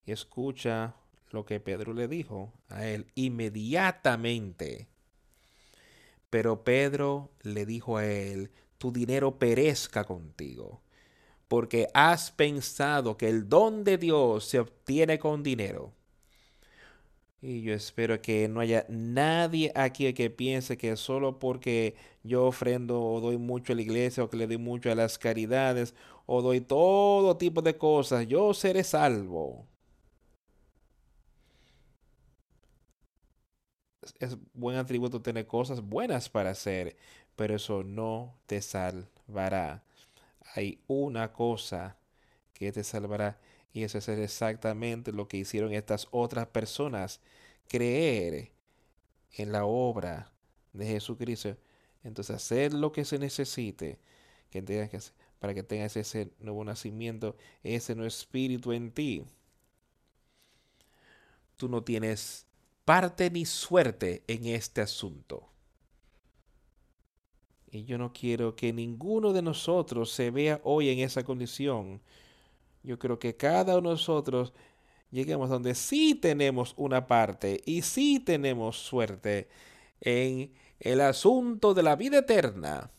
[0.05, 0.95] Y escucha
[1.31, 4.87] lo que Pedro le dijo a él inmediatamente.
[6.31, 10.83] Pero Pedro le dijo a él, tu dinero perezca contigo,
[11.49, 15.93] porque has pensado que el don de Dios se obtiene con dinero.
[17.41, 23.01] Y yo espero que no haya nadie aquí que piense que solo porque yo ofrendo
[23.03, 25.95] o doy mucho a la iglesia o que le doy mucho a las caridades
[26.27, 29.67] o doy todo tipo de cosas, yo seré salvo.
[34.21, 36.97] Es buen atributo tener cosas buenas para hacer,
[37.35, 39.83] pero eso no te salvará.
[40.55, 41.99] hay una cosa
[42.55, 43.39] que te salvará.
[43.77, 47.21] Y eso es exactamente lo que hicieron estas otras personas.
[47.69, 48.51] Creer
[49.33, 50.33] en la obra
[50.73, 51.59] de Jesucristo.
[52.03, 53.99] Entonces hacer lo que se necesite
[55.39, 59.27] para que tengas ese nuevo nacimiento, ese nuevo espíritu en ti.
[61.59, 62.47] Tú no tienes
[62.87, 65.51] parte ni suerte en este asunto.
[67.71, 72.01] Y yo no quiero que ninguno de nosotros se vea hoy en esa condición.
[72.87, 74.53] Yo creo que cada uno de nosotros
[75.11, 79.49] lleguemos donde sí tenemos una parte y sí tenemos suerte
[80.01, 82.93] en el asunto de la vida eterna.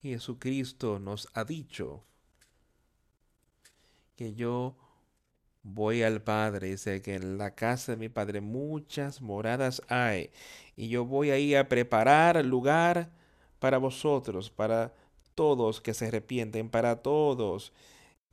[0.00, 2.04] Jesucristo nos ha dicho
[4.14, 4.76] que yo
[5.64, 10.30] voy al Padre, dice que en la casa de mi Padre muchas moradas hay,
[10.76, 13.10] y yo voy ahí a preparar lugar
[13.58, 14.94] para vosotros, para
[15.38, 17.72] todos que se arrepienten, para todos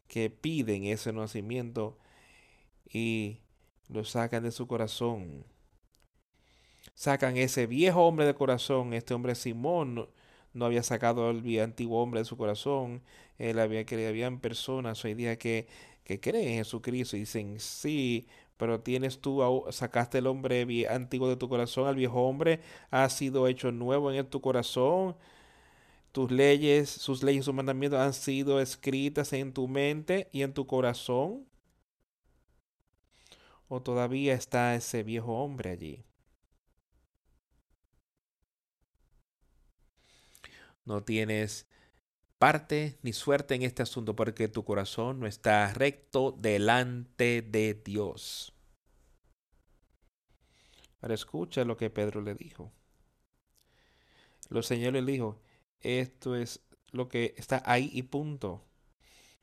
[0.08, 2.00] que piden ese nacimiento
[2.92, 3.42] y
[3.90, 5.46] lo sacan de su corazón.
[6.96, 10.10] Sacan ese viejo hombre de corazón, este hombre Simón,
[10.54, 13.04] no, había sacado el antiguo hombre de su corazón,
[13.38, 15.68] él había que habían personas hoy día que
[16.06, 18.28] que creen en Jesucristo y dicen, sí,
[18.58, 23.48] pero tienes tú, sacaste el hombre antiguo de tu corazón, al viejo hombre ha sido
[23.48, 25.16] hecho nuevo en tu corazón,
[26.16, 30.66] tus leyes, sus leyes, sus mandamientos han sido escritas en tu mente y en tu
[30.66, 31.46] corazón.
[33.68, 36.06] ¿O todavía está ese viejo hombre allí?
[40.86, 41.68] No tienes
[42.38, 48.54] parte ni suerte en este asunto porque tu corazón no está recto delante de Dios.
[51.02, 52.72] Ahora escucha lo que Pedro le dijo.
[54.48, 55.42] Lo y le dijo,
[55.86, 56.62] esto es
[56.92, 58.64] lo que está ahí y punto.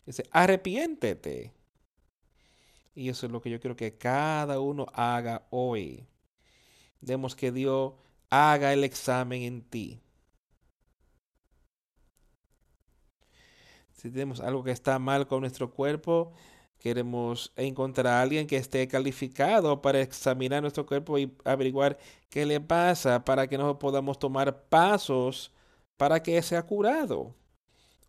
[0.07, 1.53] Dice, arrepiéntete.
[2.95, 6.07] Y eso es lo que yo quiero que cada uno haga hoy.
[7.01, 7.95] Demos que Dios
[8.30, 10.03] haga el examen en ti.
[14.03, 16.32] si tenemos algo que está mal con nuestro cuerpo,
[16.78, 22.61] queremos encontrar a alguien que esté calificado para examinar nuestro cuerpo y averiguar qué le
[22.61, 25.53] pasa para que nosotros podamos tomar pasos
[26.03, 27.32] para que sea curado.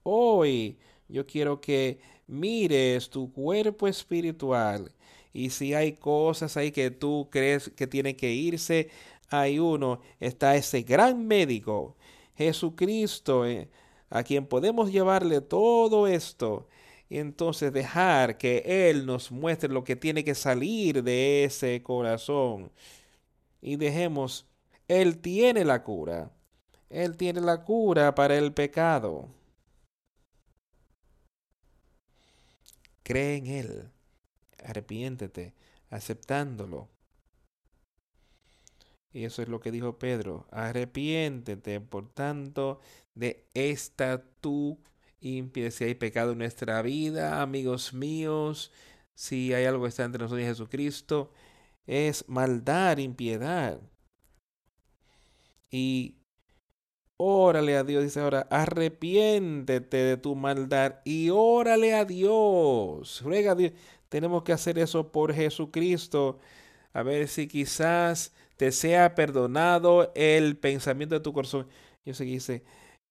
[0.01, 4.91] Hoy yo quiero que mires tu cuerpo espiritual
[5.31, 8.89] y si hay cosas ahí que tú crees que tienen que irse,
[9.29, 11.95] hay uno, está ese gran médico,
[12.35, 13.45] Jesucristo.
[13.45, 13.69] Eh,
[14.09, 16.67] a quien podemos llevarle todo esto
[17.09, 22.71] y entonces dejar que Él nos muestre lo que tiene que salir de ese corazón.
[23.61, 24.47] Y dejemos,
[24.87, 26.31] Él tiene la cura.
[26.93, 29.27] Él tiene la cura para el pecado.
[33.03, 33.91] Cree en Él.
[34.63, 35.55] Arrepiéntete
[35.89, 36.89] aceptándolo.
[39.11, 40.47] Y eso es lo que dijo Pedro.
[40.51, 42.79] Arrepiéntete, por tanto,
[43.15, 44.79] de esta tu
[45.19, 48.71] impide si hay pecado en nuestra vida, amigos míos,
[49.15, 51.31] si hay algo que está entre nosotros y Jesucristo,
[51.87, 53.81] es maldad, impiedad.
[55.71, 56.22] Y
[57.17, 63.21] órale a Dios, dice ahora, arrepiéntete de tu maldad y órale a Dios.
[63.23, 63.73] Ruega a Dios.
[64.09, 66.39] Tenemos que hacer eso por Jesucristo.
[66.93, 71.67] A ver si quizás te sea perdonado el pensamiento de tu corazón.
[72.05, 72.63] Yo sé que dice,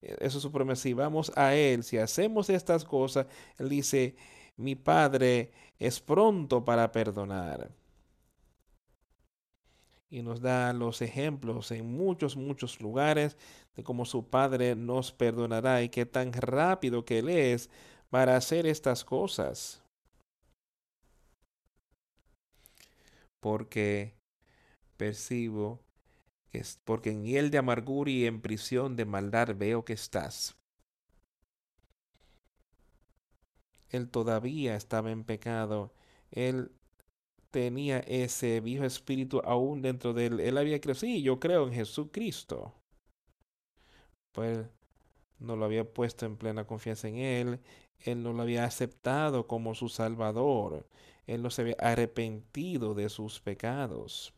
[0.02, 0.82] e, eso es su promesa.
[0.82, 3.26] Si vamos a Él, si hacemos estas cosas,
[3.58, 4.16] Él dice,
[4.56, 7.70] mi Padre es pronto para perdonar.
[10.12, 13.38] Y nos da los ejemplos en muchos, muchos lugares
[13.74, 17.70] de cómo su Padre nos perdonará y qué tan rápido que Él es
[18.10, 19.82] para hacer estas cosas.
[23.40, 24.14] Porque
[24.98, 25.80] percibo
[26.50, 30.58] que es porque en hiel de amargura y en prisión de maldad veo que estás.
[33.88, 35.94] Él todavía estaba en pecado.
[36.30, 36.70] Él
[37.52, 40.40] tenía ese viejo espíritu aún dentro de él.
[40.40, 41.20] Él había crecido.
[41.20, 42.74] yo creo en Jesucristo.
[44.32, 44.66] Pues
[45.38, 47.60] no lo había puesto en plena confianza en Él.
[48.00, 50.86] Él no lo había aceptado como su Salvador.
[51.26, 54.34] Él no se había arrepentido de sus pecados.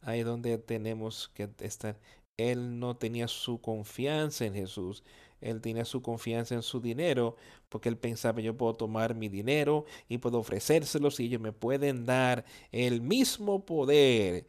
[0.00, 1.98] Ahí donde tenemos que estar.
[2.36, 5.02] Él no tenía su confianza en Jesús.
[5.40, 7.36] Él tenía su confianza en su dinero,
[7.68, 12.06] porque él pensaba, yo puedo tomar mi dinero y puedo ofrecérselos y ellos me pueden
[12.06, 14.46] dar el mismo poder,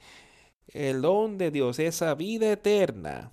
[0.68, 3.32] el don de Dios, esa vida eterna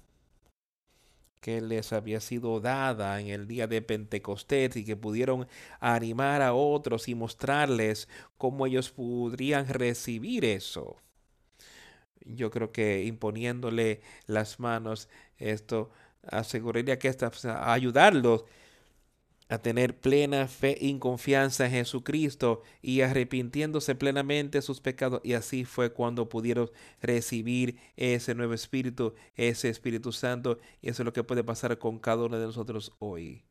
[1.47, 5.47] que les había sido dada en el día de Pentecostés y que pudieron
[5.79, 10.97] animar a otros y mostrarles cómo ellos podrían recibir eso.
[12.25, 15.91] Yo creo que imponiéndole las manos, esto
[16.31, 17.31] aseguraría que esta,
[17.73, 18.45] ayudarlos
[19.49, 25.21] a tener plena fe y confianza en Jesucristo y arrepintiéndose plenamente de sus pecados.
[25.23, 26.71] Y así fue cuando pudieron
[27.01, 30.59] recibir ese nuevo Espíritu, ese Espíritu Santo.
[30.81, 33.45] Y eso es lo que puede pasar con cada uno de nosotros hoy.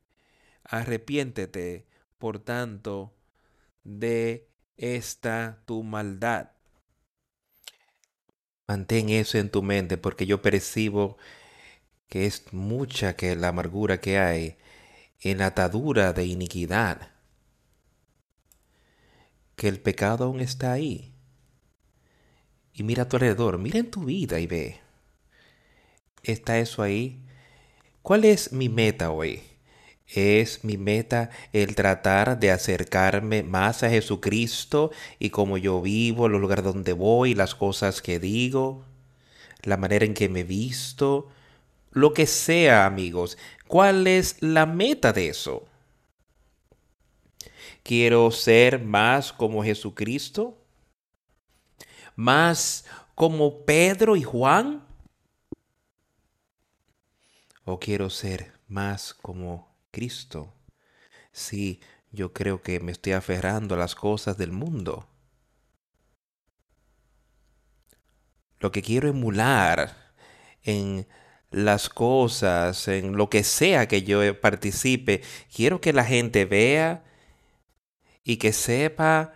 [0.65, 1.85] Arrepiéntete,
[2.17, 3.13] por tanto,
[3.83, 6.51] de esta tu maldad.
[8.67, 11.17] Mantén eso en tu mente porque yo percibo
[12.09, 14.57] que es mucha que la amargura que hay
[15.21, 17.09] en atadura de iniquidad,
[19.55, 21.13] que el pecado aún está ahí.
[22.73, 24.79] Y mira a tu alrededor, mira en tu vida y ve.
[26.23, 27.23] ¿Está eso ahí?
[28.01, 29.41] ¿Cuál es mi meta hoy?
[30.07, 36.39] ¿Es mi meta el tratar de acercarme más a Jesucristo y cómo yo vivo, los
[36.39, 38.85] lugares donde voy, las cosas que digo,
[39.63, 41.29] la manera en que me visto,
[41.95, 43.37] lo que sea, amigos.
[43.67, 45.65] ¿Cuál es la meta de eso?
[47.83, 50.57] Quiero ser más como Jesucristo,
[52.17, 52.85] más
[53.15, 54.85] como Pedro y Juan.
[57.63, 60.53] ¿O quiero ser más como Cristo?
[61.31, 61.79] Sí,
[62.11, 65.07] yo creo que me estoy aferrando a las cosas del mundo.
[68.59, 70.13] Lo que quiero emular
[70.63, 71.07] en
[71.55, 75.21] las cosas, en lo que sea que yo participe.
[75.53, 77.03] Quiero que la gente vea
[78.23, 79.33] y que sepa.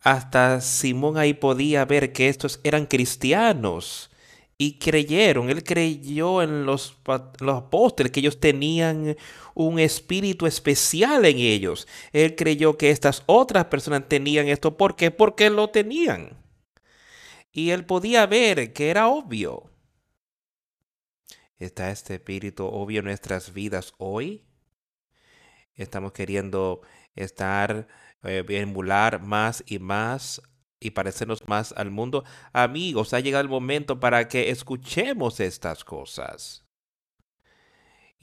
[0.00, 4.10] Hasta Simón ahí podía ver que estos eran cristianos
[4.58, 5.50] y creyeron.
[5.50, 6.96] Él creyó en los,
[7.40, 9.16] los apóstoles, que ellos tenían
[9.54, 11.88] un espíritu especial en ellos.
[12.12, 14.76] Él creyó que estas otras personas tenían esto.
[14.76, 15.10] ¿Por qué?
[15.10, 16.38] Porque lo tenían.
[17.52, 19.73] Y él podía ver que era obvio.
[21.58, 24.44] ¿Está este espíritu obvio en nuestras vidas hoy?
[25.74, 26.82] Estamos queriendo
[27.14, 27.86] estar,
[28.22, 30.42] eh, emular más y más
[30.80, 32.24] y parecernos más al mundo.
[32.52, 36.63] Amigos, ha llegado el momento para que escuchemos estas cosas.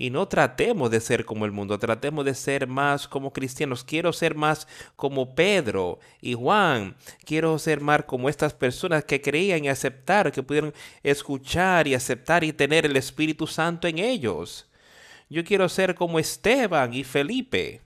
[0.02, 3.84] Y no tratemos de ser como el mundo, tratemos de ser más como cristianos.
[3.84, 6.96] Quiero ser más como Pedro y Juan.
[7.24, 10.74] Quiero ser más como estas personas que creían y aceptar, que pudieron
[11.04, 14.68] escuchar y aceptar y tener el Espíritu Santo en ellos.
[15.30, 17.82] Yo quiero ser como Esteban y Felipe.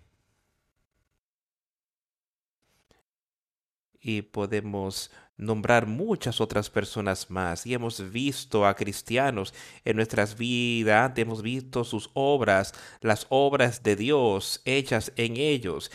[3.99, 11.11] Y podemos nombrar muchas otras personas más y hemos visto a cristianos en nuestras vidas,
[11.17, 15.91] hemos visto sus obras, las obras de Dios hechas en ellos.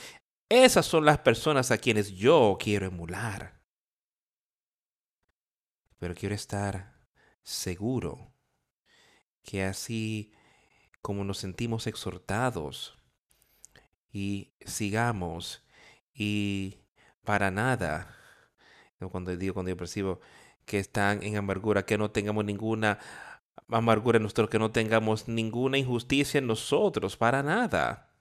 [0.49, 3.61] Esas son las personas a quienes yo quiero emular.
[5.99, 6.95] Pero quiero estar
[7.43, 8.33] seguro
[9.43, 10.33] que así
[11.03, 12.99] como nos sentimos exhortados
[14.13, 15.63] y sigamos
[16.13, 16.79] y
[17.25, 18.20] para nada
[19.09, 20.21] cuando digo, cuando yo percibo
[20.67, 22.99] que están en amargura, que no tengamos ninguna
[23.69, 28.13] amargura en nosotros, que no tengamos ninguna injusticia en nosotros, para nada,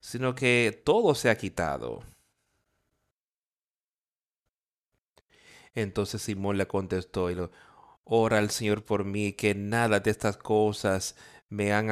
[0.00, 2.02] sino que todo se ha quitado.
[5.74, 7.28] Entonces Simón le contestó
[8.04, 11.16] ora al Señor por mí, que nada de estas cosas
[11.48, 11.88] me han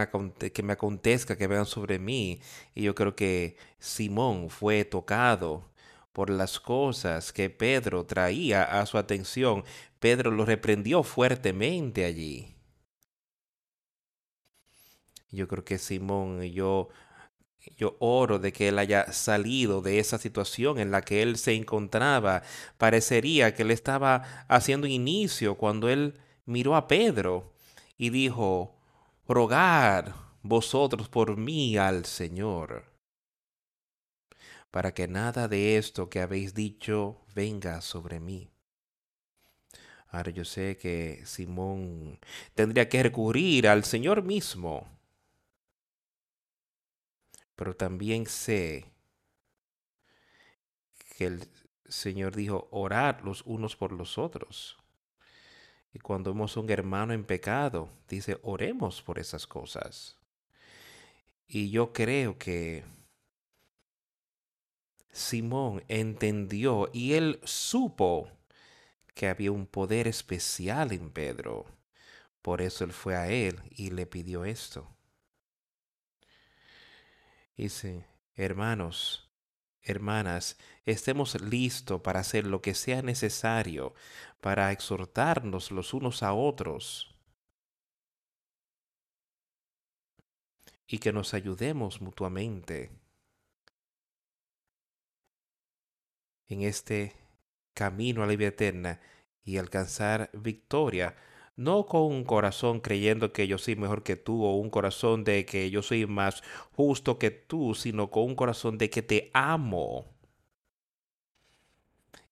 [0.52, 2.40] que me acontezca, que vean sobre mí.
[2.74, 5.69] Y yo creo que Simón fue tocado
[6.12, 9.64] por las cosas que Pedro traía a su atención.
[9.98, 12.56] Pedro lo reprendió fuertemente allí.
[15.30, 16.88] Yo creo que Simón, yo,
[17.76, 21.54] yo oro de que él haya salido de esa situación en la que él se
[21.54, 22.42] encontraba.
[22.78, 27.52] Parecería que él estaba haciendo inicio cuando él miró a Pedro
[27.96, 28.76] y dijo,
[29.28, 30.08] rogad
[30.42, 32.89] vosotros por mí al Señor
[34.70, 38.50] para que nada de esto que habéis dicho venga sobre mí.
[40.08, 42.18] Ahora yo sé que Simón
[42.54, 44.88] tendría que recurrir al Señor mismo,
[47.54, 48.86] pero también sé
[51.16, 51.48] que el
[51.88, 54.78] Señor dijo, orar los unos por los otros.
[55.92, 60.16] Y cuando vemos un hermano en pecado, dice, oremos por esas cosas.
[61.46, 62.84] Y yo creo que
[65.12, 68.28] Simón entendió y él supo
[69.14, 71.66] que había un poder especial en Pedro,
[72.42, 74.88] Por eso él fue a él y le pidió esto.
[77.56, 79.30] Dice, hermanos,
[79.82, 80.56] hermanas,
[80.86, 83.94] estemos listos para hacer lo que sea necesario
[84.40, 87.14] para exhortarnos los unos a otros
[90.86, 92.90] y que nos ayudemos mutuamente
[96.50, 97.14] en este
[97.74, 99.00] camino a la vida eterna
[99.44, 101.16] y alcanzar victoria,
[101.56, 105.46] no con un corazón creyendo que yo soy mejor que tú o un corazón de
[105.46, 106.42] que yo soy más
[106.72, 110.06] justo que tú, sino con un corazón de que te amo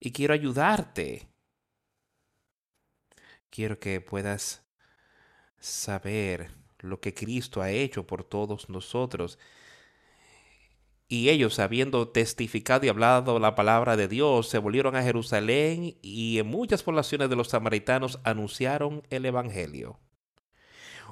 [0.00, 1.28] y quiero ayudarte.
[3.50, 4.62] Quiero que puedas
[5.58, 6.50] saber
[6.80, 9.38] lo que Cristo ha hecho por todos nosotros
[11.08, 16.38] y ellos, habiendo testificado y hablado la palabra de Dios, se volvieron a Jerusalén y
[16.38, 19.98] en muchas poblaciones de los samaritanos anunciaron el Evangelio.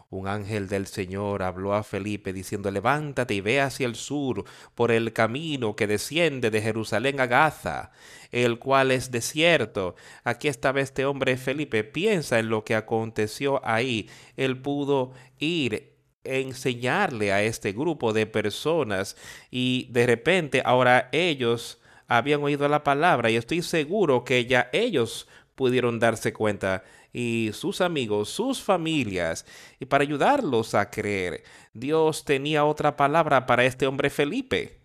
[0.08, 4.44] Un ángel del Señor habló a Felipe diciendo, levántate y ve hacia el sur
[4.74, 7.90] por el camino que desciende de Jerusalén a Gaza,
[8.30, 9.96] el cual es desierto.
[10.22, 14.08] Aquí estaba este hombre Felipe, piensa en lo que aconteció ahí.
[14.36, 15.95] Él pudo ir
[16.26, 19.16] enseñarle a este grupo de personas
[19.50, 25.28] y de repente ahora ellos habían oído la palabra y estoy seguro que ya ellos
[25.54, 29.46] pudieron darse cuenta y sus amigos, sus familias,
[29.80, 34.80] y para ayudarlos a creer, Dios tenía otra palabra para este hombre Felipe.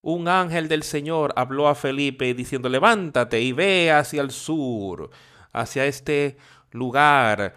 [0.00, 5.10] Un ángel del Señor habló a Felipe diciendo, levántate y ve hacia el sur,
[5.52, 6.36] hacia este
[6.70, 7.56] lugar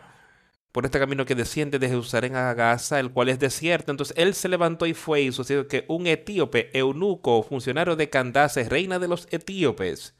[0.72, 3.92] por este camino que desciende de Jerusalén a Gaza, el cual es desierto.
[3.92, 8.68] Entonces él se levantó y fue y sucedió que un etíope, eunuco, funcionario de Candace,
[8.70, 10.16] reina de los etíopes,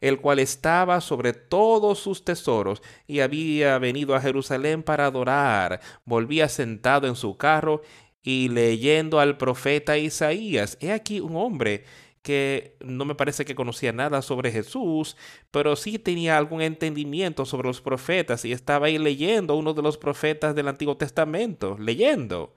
[0.00, 6.48] el cual estaba sobre todos sus tesoros y había venido a Jerusalén para adorar, volvía
[6.48, 7.82] sentado en su carro
[8.22, 10.78] y leyendo al profeta Isaías.
[10.80, 11.84] He aquí un hombre
[12.24, 15.16] que no me parece que conocía nada sobre Jesús,
[15.50, 19.98] pero sí tenía algún entendimiento sobre los profetas y estaba ahí leyendo uno de los
[19.98, 22.54] profetas del Antiguo Testamento, leyendo.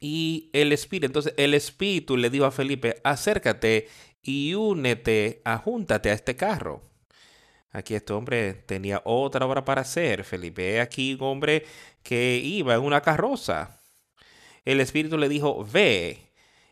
[0.00, 3.88] Y el Espíritu, entonces el Espíritu le dijo a Felipe, acércate
[4.22, 6.82] y únete, ajúntate a este carro.
[7.70, 10.24] Aquí este hombre tenía otra obra para hacer.
[10.24, 11.66] Felipe, aquí un hombre
[12.02, 13.80] que iba en una carroza.
[14.64, 16.27] El Espíritu le dijo, ve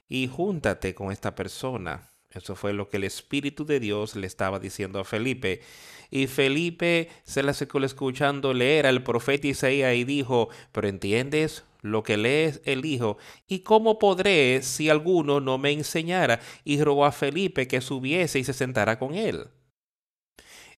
[0.09, 2.11] y júntate con esta persona.
[2.31, 5.63] Eso fue lo que el Espíritu de Dios le estaba diciendo a Felipe.
[6.11, 12.03] Y Felipe se la secó escuchando leer al profeta Isaías y dijo, pero ¿entiendes lo
[12.03, 13.17] que lees el Hijo?
[13.47, 16.41] ¿Y cómo podré si alguno no me enseñara?
[16.65, 19.49] Y rogó a Felipe que subiese y se sentara con él.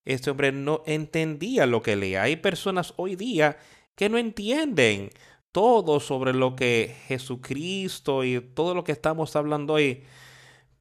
[0.05, 2.23] Este hombre no entendía lo que leía.
[2.23, 3.57] Hay personas hoy día
[3.95, 5.09] que no entienden
[5.51, 10.03] todo sobre lo que Jesucristo y todo lo que estamos hablando hoy.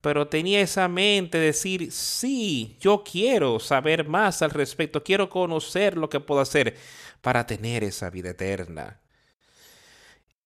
[0.01, 5.97] Pero tenía esa mente de decir, sí, yo quiero saber más al respecto, quiero conocer
[5.97, 6.77] lo que puedo hacer
[7.21, 9.01] para tener esa vida eterna.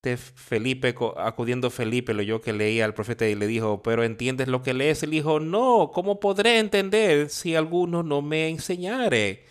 [0.03, 4.49] De Felipe, acudiendo Felipe, lo yo que leía al profeta y le dijo, pero ¿entiendes
[4.49, 5.03] lo que lees?
[5.05, 9.45] Él dijo, no, ¿cómo podré entender si alguno no me enseñare?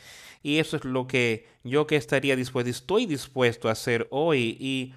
[0.43, 4.57] Y eso es lo que yo que estaría dispuesto, estoy dispuesto a hacer hoy.
[4.59, 4.93] Y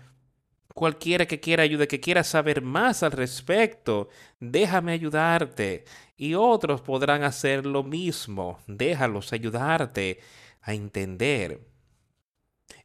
[0.74, 4.08] cualquiera que quiera ayuda, que quiera saber más al respecto,
[4.40, 5.84] déjame ayudarte.
[6.16, 8.58] Y otros podrán hacer lo mismo.
[8.66, 10.20] Déjalos ayudarte
[10.62, 11.60] a entender.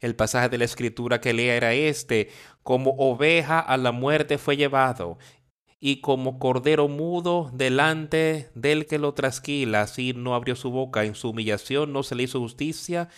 [0.01, 2.29] El pasaje de la escritura que lea era este,
[2.63, 5.17] como oveja a la muerte fue llevado,
[5.79, 11.15] y como cordero mudo delante del que lo trasquila, así no abrió su boca, en
[11.15, 13.09] su humillación no se le hizo justicia,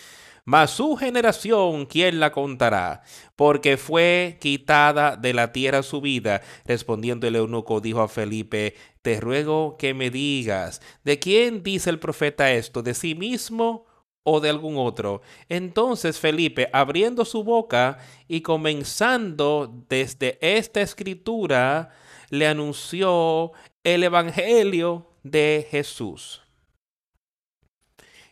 [0.43, 3.03] mas su generación, ¿quién la contará?
[3.35, 6.41] Porque fue quitada de la tierra su vida.
[6.65, 11.99] Respondiendo el eunuco, dijo a Felipe, te ruego que me digas, ¿de quién dice el
[11.99, 12.81] profeta esto?
[12.81, 13.85] ¿De sí mismo?
[14.23, 15.23] o de algún otro.
[15.49, 17.97] Entonces Felipe, abriendo su boca
[18.27, 21.89] y comenzando desde esta escritura,
[22.31, 23.51] le anunció
[23.83, 26.41] el Evangelio de Jesús.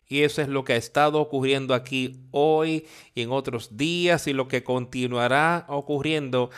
[0.07, 4.33] Y eso es lo que ha estado ocurriendo aquí hoy y en otros días y
[4.33, 6.49] lo que continuará ocurriendo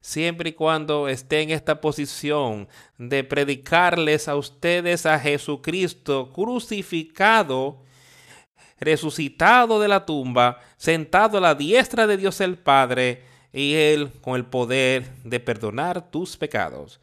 [0.00, 7.82] siempre y cuando esté en esta posición de predicarles a ustedes a Jesucristo crucificado,
[8.78, 14.34] resucitado de la tumba, sentado a la diestra de Dios el Padre, y Él con
[14.34, 17.00] el poder de perdonar tus pecados.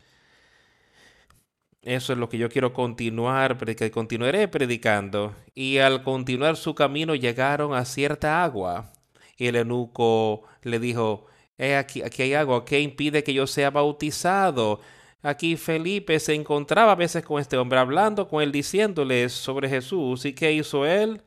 [1.81, 5.33] Eso es lo que yo quiero continuar, que continuaré predicando.
[5.55, 8.91] Y al continuar su camino llegaron a cierta agua.
[9.37, 11.25] Y el eunuco le dijo,
[11.57, 14.81] aquí, aquí hay agua, ¿qué impide que yo sea bautizado?
[15.23, 20.25] Aquí Felipe se encontraba a veces con este hombre hablando con él, diciéndole sobre Jesús.
[20.25, 21.21] ¿Y qué hizo él?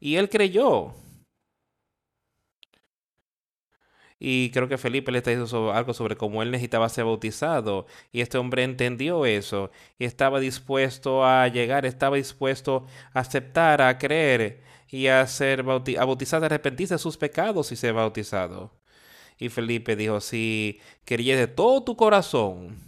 [0.00, 0.94] Y él creyó.
[4.18, 7.86] Y creo que Felipe le está diciendo algo sobre cómo él necesitaba ser bautizado.
[8.12, 9.70] Y este hombre entendió eso.
[9.98, 16.02] Y estaba dispuesto a llegar, estaba dispuesto a aceptar, a creer y a ser bautizado,
[16.02, 18.72] a bautizar, a arrepentirse de sus pecados y ser bautizado.
[19.38, 22.78] Y Felipe dijo, si querías de todo tu corazón,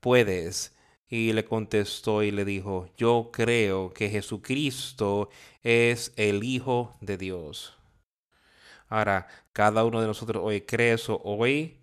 [0.00, 0.74] puedes.
[1.08, 5.30] Y le contestó y le dijo, yo creo que Jesucristo
[5.62, 7.75] es el Hijo de Dios.
[8.88, 11.78] Ahora, cada uno de nosotros hoy cree eso, hoy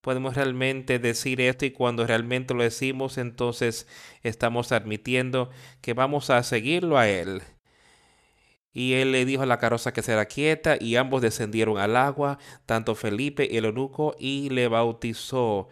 [0.00, 3.86] podemos realmente decir esto y cuando realmente lo decimos, entonces
[4.22, 5.50] estamos admitiendo
[5.80, 7.42] que vamos a seguirlo a Él.
[8.72, 12.38] Y él le dijo a la carroza que se quieta y ambos descendieron al agua,
[12.66, 15.68] tanto Felipe y el eunuco, y le bautizó.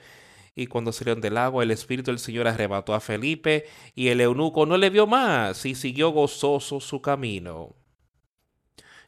[0.57, 4.67] Y cuando salieron del agua, el Espíritu del Señor arrebató a Felipe y el eunuco
[4.67, 7.77] no le vio más y siguió gozoso su camino.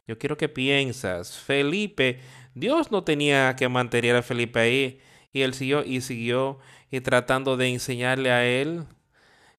[0.09, 2.19] Yo quiero que piensas, Felipe,
[2.55, 4.99] Dios no tenía que mantener a Felipe ahí
[5.31, 6.57] y él siguió y siguió
[6.89, 8.85] y tratando de enseñarle a él.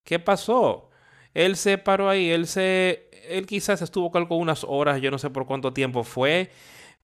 [0.03, 0.91] ¿Qué pasó?
[1.35, 5.31] Él se paró ahí, él se, él quizás estuvo con unas horas, yo no sé
[5.31, 6.51] por cuánto tiempo fue,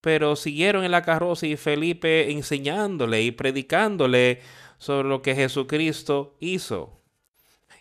[0.00, 4.40] pero siguieron en la carroza y Felipe enseñándole y predicándole
[4.78, 7.00] sobre lo que Jesucristo hizo.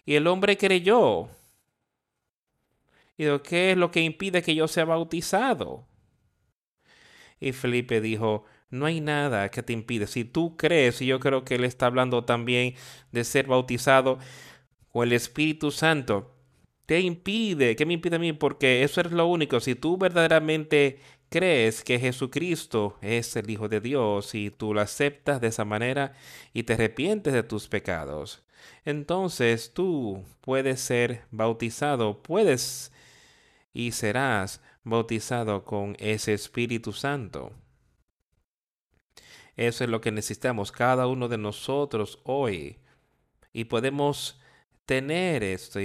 [0.05, 1.27] Y el hombre creyó.
[3.17, 5.87] Y ¿qué es lo que impide que yo sea bautizado?
[7.39, 10.07] Y Felipe dijo, no hay nada que te impide.
[10.07, 12.75] Si tú crees, y yo creo que él está hablando también
[13.11, 14.19] de ser bautizado
[14.91, 16.35] con el Espíritu Santo,
[16.85, 18.33] te impide, ¿qué me impide a mí?
[18.33, 19.59] Porque eso es lo único.
[19.59, 20.99] Si tú verdaderamente
[21.29, 26.13] crees que Jesucristo es el Hijo de Dios y tú lo aceptas de esa manera
[26.53, 28.43] y te arrepientes de tus pecados,
[28.85, 32.91] entonces tú puedes ser bautizado, puedes
[33.75, 37.51] y serás bautizado con ese Espíritu Santo.
[39.57, 42.79] Eso es lo que necesitamos cada uno de nosotros hoy.
[43.51, 44.39] Y podemos
[44.85, 45.79] tener esto.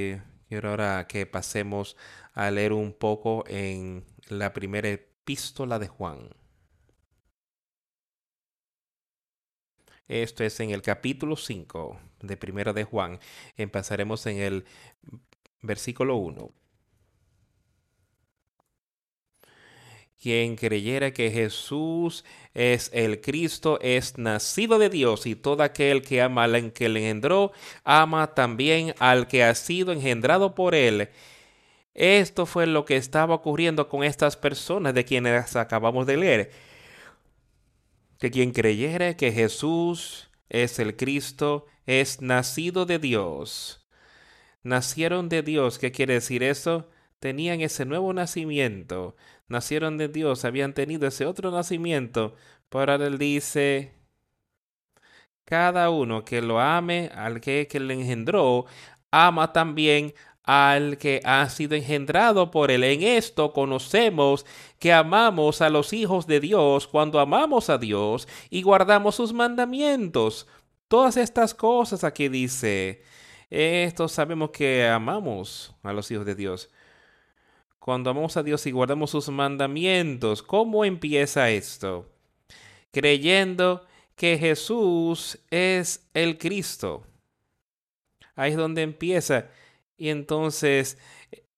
[0.48, 1.96] Quiero ahora que pasemos
[2.32, 6.30] a leer un poco en la primera epístola de Juan.
[10.06, 13.18] Esto es en el capítulo 5 de Primera de Juan.
[13.56, 14.64] Empezaremos en el
[15.60, 16.59] versículo 1.
[20.20, 26.20] Quien creyera que Jesús es el Cristo es nacido de Dios y todo aquel que
[26.20, 27.52] ama al que le engendró,
[27.84, 31.08] ama también al que ha sido engendrado por él.
[31.94, 36.50] Esto fue lo que estaba ocurriendo con estas personas de quienes acabamos de leer.
[38.18, 43.86] Que quien creyera que Jesús es el Cristo es nacido de Dios.
[44.62, 45.78] Nacieron de Dios.
[45.78, 46.90] ¿Qué quiere decir eso?
[47.20, 49.16] Tenían ese nuevo nacimiento
[49.50, 52.34] nacieron de Dios, habían tenido ese otro nacimiento,
[52.68, 53.92] pero ahora él dice,
[55.44, 58.66] cada uno que lo ame al que, que le engendró,
[59.10, 62.84] ama también al que ha sido engendrado por él.
[62.84, 64.46] En esto conocemos
[64.78, 70.46] que amamos a los hijos de Dios cuando amamos a Dios y guardamos sus mandamientos.
[70.88, 73.02] Todas estas cosas aquí dice,
[73.50, 76.70] esto sabemos que amamos a los hijos de Dios
[77.80, 80.42] cuando amamos a Dios y guardamos sus mandamientos.
[80.42, 82.06] ¿Cómo empieza esto?
[82.92, 87.04] Creyendo que Jesús es el Cristo.
[88.36, 89.48] Ahí es donde empieza.
[89.96, 90.98] Y entonces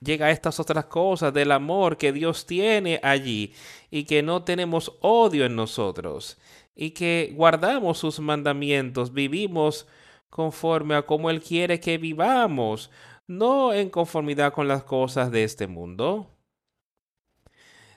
[0.00, 3.52] llega a estas otras cosas del amor que Dios tiene allí
[3.90, 6.38] y que no tenemos odio en nosotros
[6.74, 9.86] y que guardamos sus mandamientos, vivimos
[10.30, 12.90] conforme a como Él quiere que vivamos,
[13.26, 16.30] no en conformidad con las cosas de este mundo,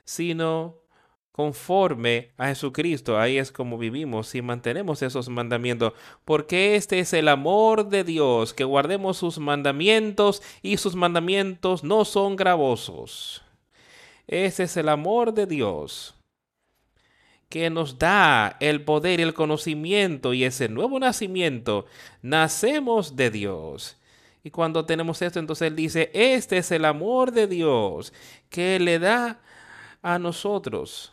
[0.04, 0.78] sino
[1.32, 3.20] conforme a Jesucristo.
[3.20, 8.54] Ahí es como vivimos y mantenemos esos mandamientos, porque este es el amor de Dios,
[8.54, 13.44] que guardemos sus mandamientos y sus mandamientos no son gravosos.
[14.28, 16.16] Ese es el amor de Dios
[17.50, 21.86] que nos da el poder y el conocimiento y ese nuevo nacimiento.
[22.22, 23.98] Nacemos de Dios
[24.46, 28.14] y cuando tenemos esto, entonces Él dice, este es el amor de Dios
[28.48, 29.42] que le da
[30.04, 31.12] a nosotros.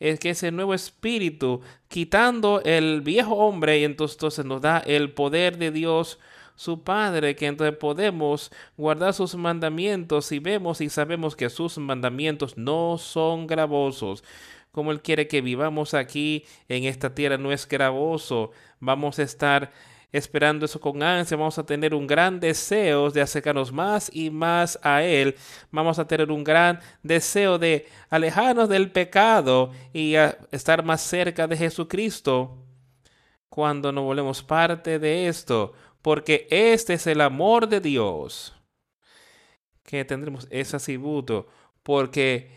[0.00, 5.58] es que ese nuevo espíritu, quitando el viejo hombre, y entonces nos da el poder
[5.58, 6.18] de Dios
[6.56, 12.58] su Padre, que entonces podemos guardar sus mandamientos y vemos y sabemos que sus mandamientos
[12.58, 14.24] no son gravosos.
[14.72, 18.50] Como Él quiere que vivamos aquí en esta tierra no es gravoso.
[18.80, 19.70] Vamos a estar
[20.12, 24.78] esperando eso con ansia, vamos a tener un gran deseo de acercarnos más y más
[24.82, 25.36] a Él,
[25.70, 30.14] vamos a tener un gran deseo de alejarnos del pecado y
[30.50, 32.64] estar más cerca de Jesucristo
[33.48, 38.54] cuando nos volvemos parte de esto, porque este es el amor de Dios
[39.82, 41.48] que tendremos ese atributo,
[41.82, 42.52] porque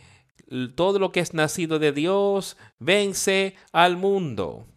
[0.76, 4.68] todo lo que es nacido de Dios vence al mundo.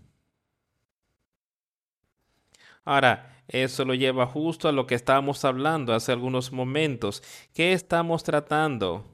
[2.85, 7.23] Ahora, eso lo lleva justo a lo que estábamos hablando hace algunos momentos.
[7.53, 9.05] ¿Qué estamos tratando?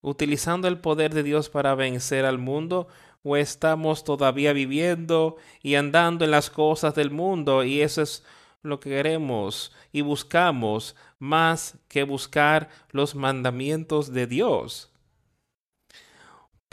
[0.00, 2.88] ¿Utilizando el poder de Dios para vencer al mundo?
[3.22, 7.64] ¿O estamos todavía viviendo y andando en las cosas del mundo?
[7.64, 8.24] Y eso es
[8.62, 14.93] lo que queremos y buscamos más que buscar los mandamientos de Dios.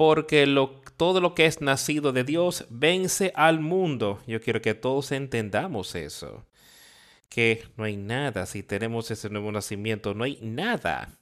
[0.02, 0.47] Porque
[0.97, 4.20] todo lo que es nacido de Dios vence al mundo.
[4.26, 6.43] Yo quiero que todos entendamos eso.
[7.30, 11.20] Que no hay nada, si tenemos ese nuevo nacimiento, no hay nada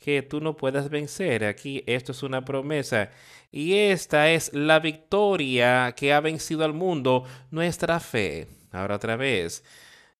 [0.00, 1.44] que tú no puedas vencer.
[1.44, 3.12] Aquí esto es una promesa.
[3.52, 8.48] Y esta es la victoria que ha vencido al mundo, nuestra fe.
[8.72, 9.62] Ahora otra vez,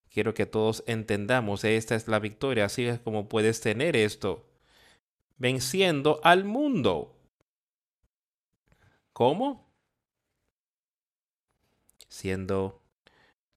[0.09, 4.47] quiero que todos entendamos, esta es la victoria, así es como puedes tener esto,
[5.37, 7.17] venciendo al mundo.
[9.21, 9.71] ¿Cómo?
[12.09, 12.81] Siendo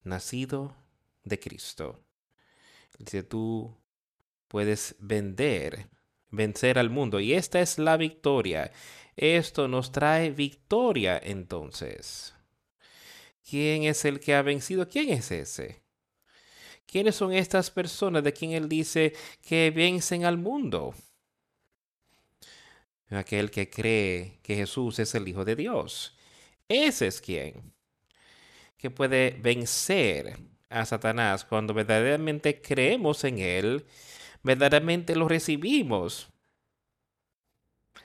[0.04, 0.76] nacido
[1.24, 2.04] de Cristo.
[3.00, 3.74] Dice, tú
[4.50, 5.88] puedes vender,
[6.32, 7.22] vencer al mundo.
[7.22, 8.74] Y esta es la victoria.
[9.16, 12.36] Esto nos trae victoria entonces.
[13.50, 14.90] ¿Quién es el que ha vencido?
[14.90, 15.82] ¿Quién es ese?
[16.86, 20.94] ¿Quiénes son estas personas de quien él dice que vencen al mundo?
[23.10, 26.18] Aquel que cree que Jesús es el Hijo de Dios.
[26.68, 27.74] Ese es quien
[28.84, 30.38] que puede vencer
[30.70, 33.86] a Satanás cuando verdaderamente creemos en Él,
[34.42, 36.28] verdaderamente lo recibimos.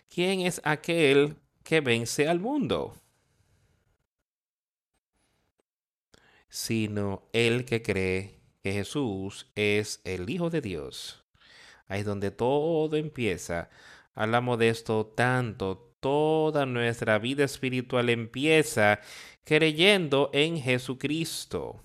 [0.09, 2.95] ¿Quién es aquel que vence al mundo?
[6.49, 11.25] Sino el que cree que Jesús es el Hijo de Dios.
[11.89, 13.69] Ahí es donde todo empieza
[14.19, 19.01] hablamos de esto tanto, toda nuestra vida espiritual empieza
[19.45, 21.81] creyendo en Jesucristo.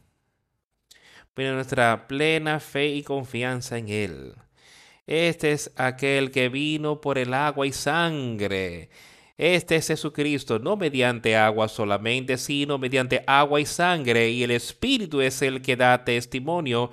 [1.36, 4.34] Pero nuestra plena fe y confianza en Él.
[5.06, 8.90] Este es aquel que vino por el agua y sangre.
[9.38, 14.30] Este es Jesucristo, no mediante agua solamente, sino mediante agua y sangre.
[14.32, 16.92] Y el Espíritu es el que da testimonio,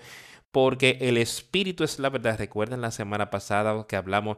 [0.51, 2.39] porque el Espíritu es la verdad.
[2.39, 4.37] Recuerdan la semana pasada que hablamos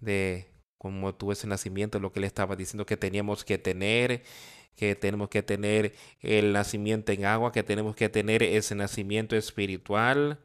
[0.00, 4.22] de cómo tuvo ese nacimiento, lo que le estaba diciendo que teníamos que tener,
[4.76, 10.40] que tenemos que tener el nacimiento en agua, que tenemos que tener ese nacimiento espiritual.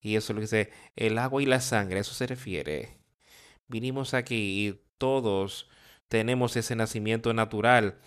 [0.00, 2.98] Y eso es lo que dice, el agua y la sangre, eso se refiere.
[3.68, 5.68] Vinimos aquí y todos
[6.08, 7.98] tenemos ese nacimiento natural.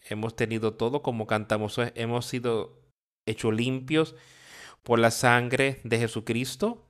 [0.00, 2.80] Hemos tenido todo como cantamos, hemos sido
[3.26, 4.14] hechos limpios
[4.82, 6.86] por la sangre de Jesucristo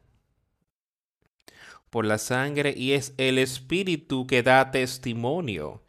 [1.94, 5.84] por la sangre y es el Espíritu que da testimonio.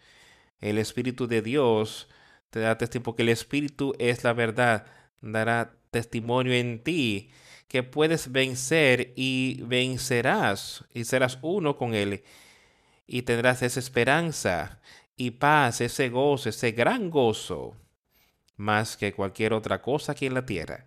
[0.59, 2.07] El Espíritu de Dios
[2.51, 4.85] te da testimonio porque el Espíritu es la verdad.
[5.21, 7.31] Dará testimonio en ti
[7.67, 12.23] que puedes vencer y vencerás y serás uno con Él
[13.07, 14.81] y tendrás esa esperanza
[15.17, 17.75] y paz, ese gozo, ese gran gozo,
[18.57, 20.85] más que cualquier otra cosa aquí en la tierra.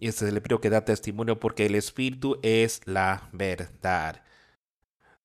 [0.00, 4.22] Y este es el libro que da testimonio porque el Espíritu es la verdad.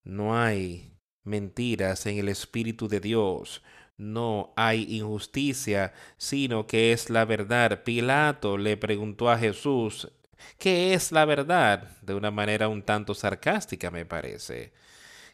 [0.02, 3.62] No hay mentiras en el Espíritu de Dios.
[3.96, 7.84] No hay injusticia, sino que es la verdad.
[7.84, 10.10] Pilato le preguntó a Jesús,
[10.58, 11.96] ¿qué es la verdad?
[12.02, 14.72] De una manera un tanto sarcástica, me parece.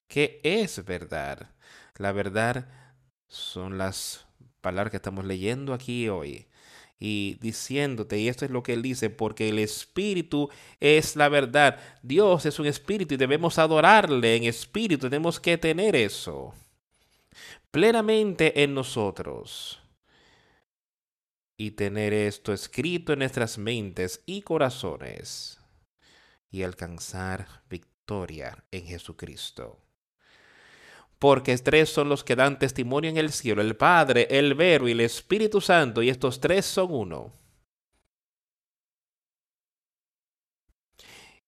[0.08, 1.50] ¿Qué es verdad?
[1.96, 2.68] La verdad
[3.28, 4.26] son las
[4.60, 6.49] palabras que estamos leyendo aquí hoy
[7.00, 11.80] y diciéndote, y esto es lo que él dice, porque el Espíritu es la verdad.
[12.02, 16.54] Dios es un Espíritu y debemos adorarle en Espíritu, tenemos que tener eso
[17.70, 19.80] plenamente en nosotros
[21.56, 25.58] y tener esto escrito en nuestras mentes y corazones
[26.50, 29.78] y alcanzar victoria en Jesucristo.
[31.20, 34.92] Porque tres son los que dan testimonio en el cielo, el Padre, el Verbo y
[34.92, 37.32] el Espíritu Santo, y estos tres son uno.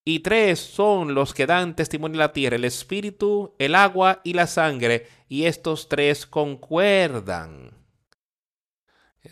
[0.05, 4.33] Y tres son los que dan testimonio en la tierra, el Espíritu, el agua y
[4.33, 7.71] la sangre, y estos tres concuerdan.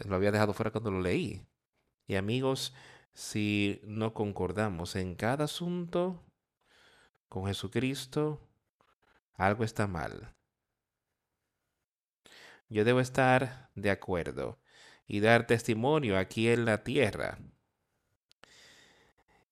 [0.06, 1.46] Lo había dejado fuera cuando lo leí.
[2.08, 2.74] Y amigos,
[3.14, 6.24] si no concordamos en cada asunto
[7.30, 8.51] con Jesucristo,
[9.46, 10.34] algo está mal.
[12.70, 14.60] Yo debo estar de acuerdo
[15.08, 17.40] y dar testimonio aquí en la tierra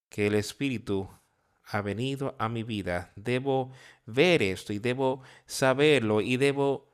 [0.10, 1.10] que el Espíritu
[1.66, 3.12] ha venido a mi vida.
[3.16, 3.72] Debo
[4.06, 6.88] ver esto y debo saberlo y debo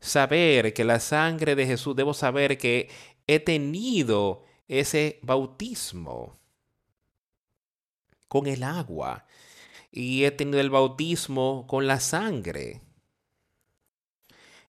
[0.00, 2.90] saber que la sangre de Jesús, debo saber que
[3.26, 6.38] he tenido ese bautismo
[8.28, 9.26] con el agua
[9.96, 12.82] y he tenido el bautismo con la sangre.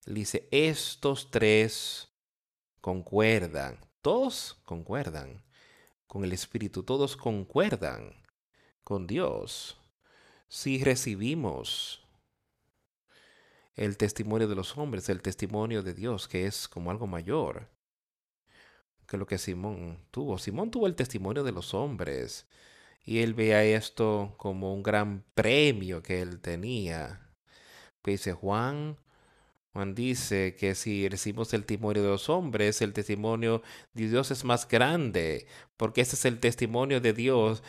[0.05, 2.07] dice, estos tres
[2.80, 5.43] concuerdan, todos concuerdan
[6.07, 8.13] con el Espíritu, todos concuerdan
[8.86, 9.78] con Dios.
[10.47, 12.01] Si recibimos
[13.75, 17.67] el testimonio de los hombres, el testimonio de Dios, que es como algo mayor
[19.05, 20.38] que lo que Simón tuvo.
[20.38, 22.47] Simón tuvo el testimonio de los hombres
[23.08, 27.22] y él veía esto como un gran premio que él tenía.
[28.01, 28.97] Pues dice Juan,
[29.72, 33.62] Juan dice que si recibimos el testimonio de los hombres, el testimonio
[33.93, 35.47] de Dios es más grande,
[35.78, 37.64] porque ese es el testimonio de Dios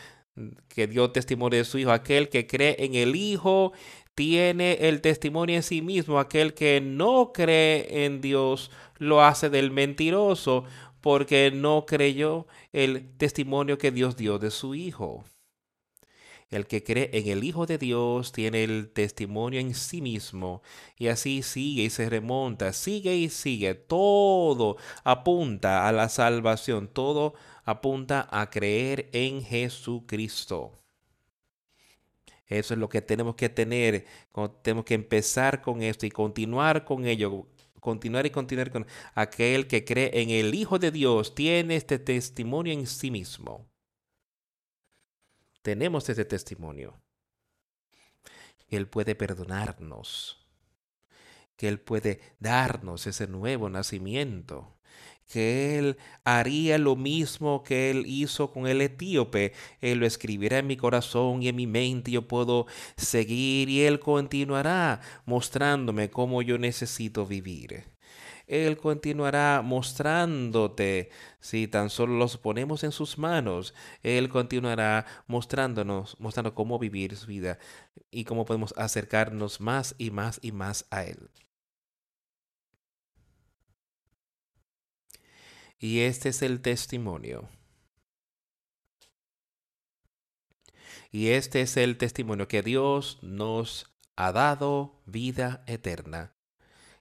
[0.69, 1.93] que dio testimonio de su Hijo.
[1.93, 3.73] Aquel que cree en el Hijo
[4.17, 6.19] tiene el testimonio en sí mismo.
[6.19, 10.65] Aquel que no cree en Dios lo hace del mentiroso,
[11.01, 15.25] porque no creyó el testimonio que Dios dio de su Hijo.
[16.51, 20.63] El que cree en el Hijo de Dios tiene el testimonio en sí mismo
[20.97, 23.75] y así sigue y se remonta, sigue y sigue.
[23.75, 27.35] Todo apunta a la salvación, todo
[27.65, 30.73] apunta a creer en Jesucristo.
[32.47, 34.07] Eso es lo que tenemos que tener,
[34.63, 37.47] tenemos que empezar con esto y continuar con ello
[37.81, 42.73] continuar y continuar con aquel que cree en el Hijo de Dios, tiene este testimonio
[42.73, 43.69] en sí mismo.
[45.63, 47.01] Tenemos este testimonio.
[48.69, 50.47] Él puede perdonarnos,
[51.57, 54.78] que Él puede darnos ese nuevo nacimiento,
[55.29, 59.53] que Él haría lo mismo que Él hizo con el etíope.
[59.81, 62.67] Él lo escribirá en mi corazón y en mi mente yo puedo
[62.97, 67.85] seguir y Él continuará mostrándome cómo yo necesito vivir.
[68.49, 73.75] Él continuará mostrándote si tan solo los ponemos en sus manos.
[74.03, 77.59] Él continuará mostrándonos, mostrando cómo vivir su vida
[78.11, 81.29] y cómo podemos acercarnos más y más y más a Él.
[85.79, 87.49] Y este es el testimonio.
[91.11, 96.33] Y este es el testimonio que Dios nos ha dado vida eterna.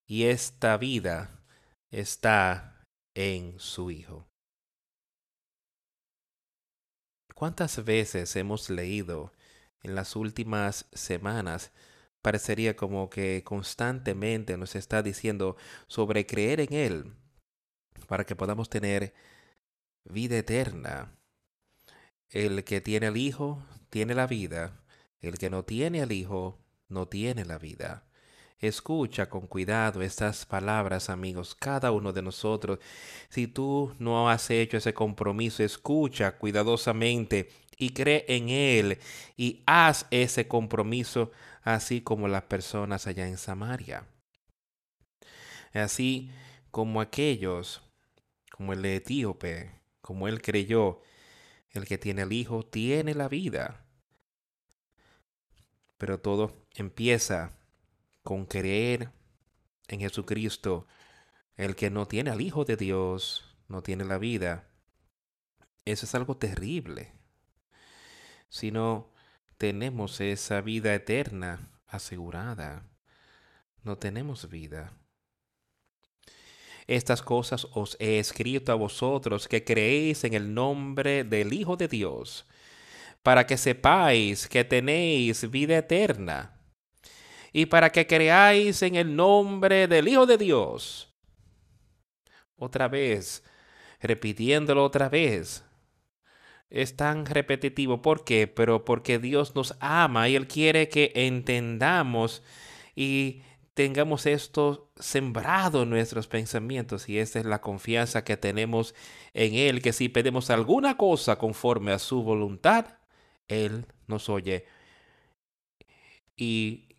[0.05, 1.43] Y esta vida
[1.91, 2.84] está
[3.15, 4.28] en su Hijo.
[7.34, 9.34] ¿Cuántas veces hemos leído
[9.82, 11.71] en las últimas semanas?
[12.21, 15.55] Parecería como que constantemente nos está diciendo
[15.88, 17.13] sobre creer en Él,
[18.07, 19.13] para que podamos tener
[20.05, 21.13] vida eterna.
[22.29, 24.81] El que tiene al Hijo tiene la vida,
[25.21, 28.03] el que no tiene al Hijo no tiene la vida.
[28.59, 32.79] Escucha con cuidado estas palabras, amigos, cada uno de nosotros.
[33.29, 38.97] Si tú no has hecho ese compromiso, escucha cuidadosamente y cree en Él
[39.35, 41.31] y haz ese compromiso
[41.61, 44.07] así como las personas allá en Samaria.
[45.73, 46.31] Así
[46.71, 47.83] como aquellos
[48.57, 50.99] como el etíope, como él creyó,
[51.69, 53.85] el que tiene el Hijo tiene la vida.
[55.99, 57.51] Pero todo empieza
[58.23, 59.11] con creer
[59.87, 60.87] en Jesucristo.
[61.55, 64.67] El que no tiene al Hijo de Dios no tiene la vida.
[65.85, 67.13] Eso es algo terrible.
[68.49, 69.13] Si no
[69.59, 72.89] tenemos esa vida eterna asegurada,
[73.83, 74.93] no tenemos vida.
[76.88, 81.89] Estas cosas os he escrito a vosotros que creéis en el nombre del Hijo de
[81.89, 82.47] Dios,
[83.21, 86.57] para que sepáis que tenéis vida eterna,
[87.51, 91.13] y para que creáis en el nombre del Hijo de Dios.
[92.55, 93.43] Otra vez,
[93.99, 95.63] repitiéndolo otra vez.
[96.69, 98.01] Es tan repetitivo.
[98.01, 98.47] ¿Por qué?
[98.47, 102.43] Pero porque Dios nos ama y Él quiere que entendamos
[102.95, 103.41] y
[103.78, 108.95] tengamos esto sembrado en nuestros pensamientos y esa es la confianza que tenemos
[109.36, 112.97] en Él, que si pedimos alguna cosa conforme a su voluntad,
[113.47, 114.65] Él nos oye.
[116.36, 116.95] ¿Y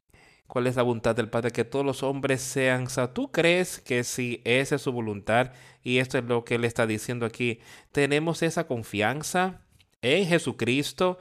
[0.46, 1.50] cuál es la voluntad del Padre?
[1.50, 5.50] Que todos los hombres sean, o sea, tú crees que si esa es su voluntad
[5.82, 7.58] y esto es lo que Él está diciendo aquí,
[7.90, 9.62] tenemos esa confianza
[10.00, 11.18] en Jesucristo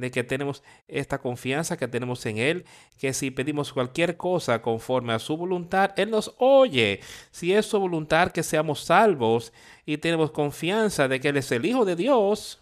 [0.00, 2.64] de que tenemos esta confianza que tenemos en Él,
[2.98, 7.00] que si pedimos cualquier cosa conforme a su voluntad, Él nos oye.
[7.30, 9.52] Si es su voluntad que seamos salvos
[9.86, 12.60] y tenemos confianza de que Él es el Hijo de Dios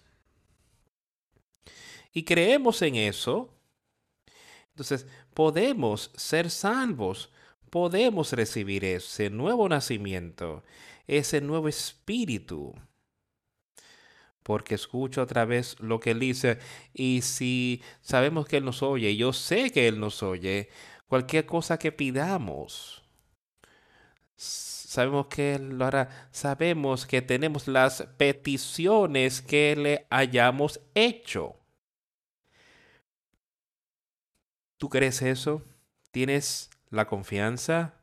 [2.13, 3.55] y creemos en eso,
[4.71, 7.31] entonces podemos ser salvos,
[7.71, 10.65] podemos recibir ese nuevo nacimiento,
[11.07, 12.75] ese nuevo espíritu
[14.49, 16.59] porque escucho otra vez lo que él dice.
[16.95, 20.71] Y si sabemos que él nos oye, yo sé que él nos oye,
[21.07, 23.05] cualquier cosa que pidamos,
[24.37, 26.31] sabemos que él lo hará.
[26.31, 31.57] Sabemos que tenemos las peticiones que le hayamos hecho.
[34.79, 35.63] ¿Tú crees eso?
[36.11, 38.01] ¿Tienes la confianza?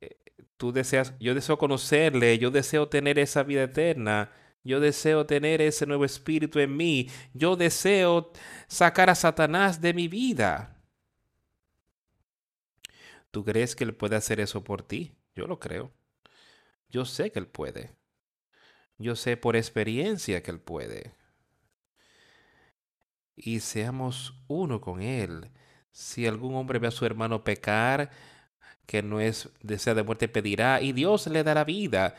[0.00, 0.16] Eh,
[0.56, 4.30] tú deseas, yo deseo conocerle, yo deseo tener esa vida eterna.
[4.68, 7.08] Yo deseo tener ese nuevo espíritu en mí.
[7.32, 8.30] Yo deseo
[8.66, 10.76] sacar a Satanás de mi vida.
[13.30, 15.14] ¿Tú crees que Él puede hacer eso por ti?
[15.34, 15.90] Yo lo creo.
[16.90, 17.92] Yo sé que Él puede.
[18.98, 21.14] Yo sé por experiencia que Él puede.
[23.36, 25.50] Y seamos uno con Él.
[25.92, 28.10] Si algún hombre ve a su hermano pecar,
[28.84, 32.16] que no es desea de muerte, pedirá y Dios le dará vida.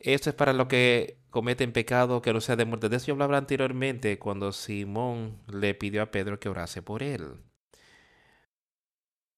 [0.00, 2.88] Esto es para los que cometen pecado que no sea de muerte.
[2.88, 7.42] De eso yo hablaba anteriormente cuando Simón le pidió a Pedro que orase por él.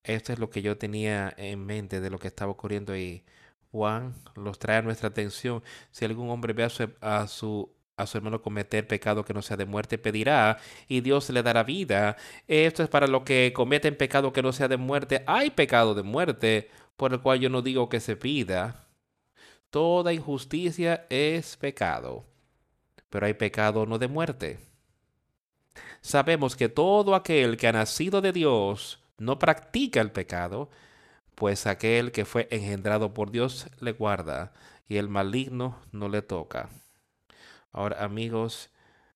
[0.04, 3.24] Esto es lo que yo tenía en mente de lo que estaba ocurriendo ahí.
[3.70, 5.62] Juan los trae a nuestra atención.
[5.90, 9.42] Si algún hombre ve a su, a su, a su hermano cometer pecado que no
[9.42, 10.58] sea de muerte, pedirá
[10.88, 12.16] y Dios le dará vida.
[12.48, 15.24] Esto es para los que cometen pecado que no sea de muerte.
[15.26, 18.91] Hay pecado de muerte por el cual yo no digo que se pida
[19.72, 22.26] Toda injusticia es pecado,
[23.08, 24.58] pero hay pecado no de muerte.
[26.02, 30.68] Sabemos que todo aquel que ha nacido de Dios no practica el pecado,
[31.34, 34.52] pues aquel que fue engendrado por Dios le guarda
[34.88, 36.68] y el maligno no le toca.
[37.72, 38.68] Ahora, amigos,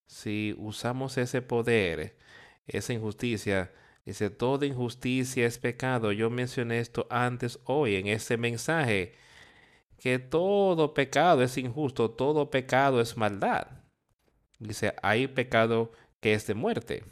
[0.07, 2.17] si usamos ese poder,
[2.67, 3.75] esa injusticia,
[4.07, 6.13] dice, toda injusticia es pecado.
[6.13, 9.26] Yo mencioné esto antes hoy en ese mensaje
[9.99, 13.69] que todo pecado es injusto, todo pecado es maldad.
[14.59, 17.05] Dice, hay pecado que es de muerte.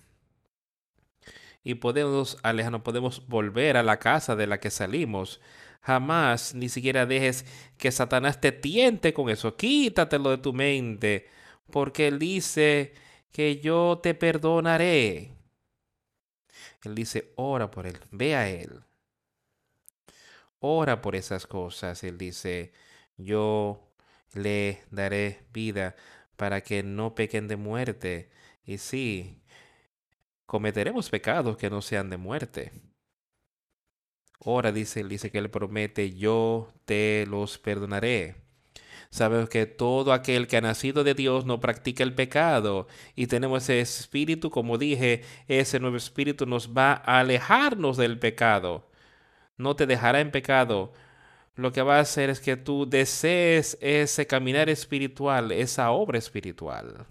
[1.62, 5.40] Y podemos alejarnos, podemos volver a la casa de la que salimos.
[5.80, 7.46] Jamás ni siquiera dejes
[7.78, 9.56] que Satanás te tiente con eso.
[9.56, 11.28] Quítatelo de tu mente,
[11.70, 12.94] porque él dice
[13.32, 15.32] que yo te perdonaré.
[16.84, 18.84] Él dice, ora por él, ve a él
[20.64, 22.02] ora por esas cosas.
[22.04, 22.72] Él dice,
[23.18, 23.86] yo
[24.32, 25.94] le daré vida
[26.36, 28.30] para que no pequen de muerte.
[28.64, 29.42] Y sí,
[30.46, 32.72] cometeremos pecados que no sean de muerte.
[34.38, 38.36] Ora, dice, dice que él promete, yo te los perdonaré.
[39.10, 43.64] Sabemos que todo aquel que ha nacido de Dios no practica el pecado y tenemos
[43.64, 48.88] ese espíritu, como dije, ese nuevo espíritu nos va a alejarnos del pecado
[49.56, 50.92] no te dejará en pecado.
[51.56, 57.06] Lo que va a hacer es que tú desees ese caminar espiritual, esa obra espiritual,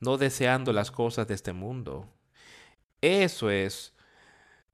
[0.00, 2.08] no deseando las cosas de este mundo.
[3.00, 3.94] Eso es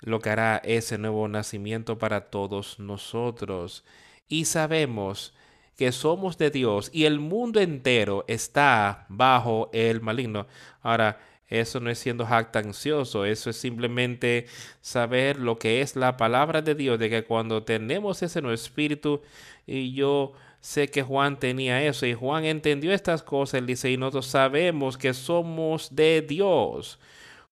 [0.00, 3.84] lo que hará ese nuevo nacimiento para todos nosotros.
[4.28, 5.34] Y sabemos
[5.76, 10.46] que somos de Dios y el mundo entero está bajo el maligno.
[10.82, 14.46] Ahora, eso no es siendo jactancioso, eso es simplemente
[14.80, 19.22] saber lo que es la palabra de Dios, de que cuando tenemos ese nuevo espíritu,
[19.66, 23.96] y yo sé que Juan tenía eso, y Juan entendió estas cosas, él dice, y
[23.96, 26.98] nosotros sabemos que somos de Dios.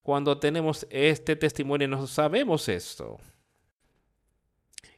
[0.03, 3.19] Cuando tenemos este testimonio, nosotros sabemos esto.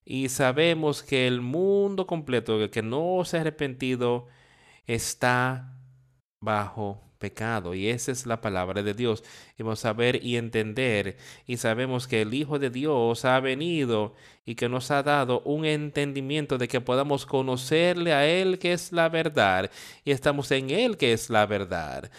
[0.05, 4.29] Y sabemos que el mundo completo, el que no se ha arrepentido,
[4.87, 5.75] está
[6.41, 7.75] bajo pecado.
[7.75, 9.25] Y esa es la palabra de Dios.
[9.59, 11.17] Y vamos a ver y entender.
[11.47, 14.15] Y sabemos que el Hijo de Dios ha venido
[14.45, 18.93] y que nos ha dado un entendimiento de que podamos conocerle a Él que es
[18.93, 19.71] la verdad.
[20.05, 22.11] Y estamos en Él que es la verdad.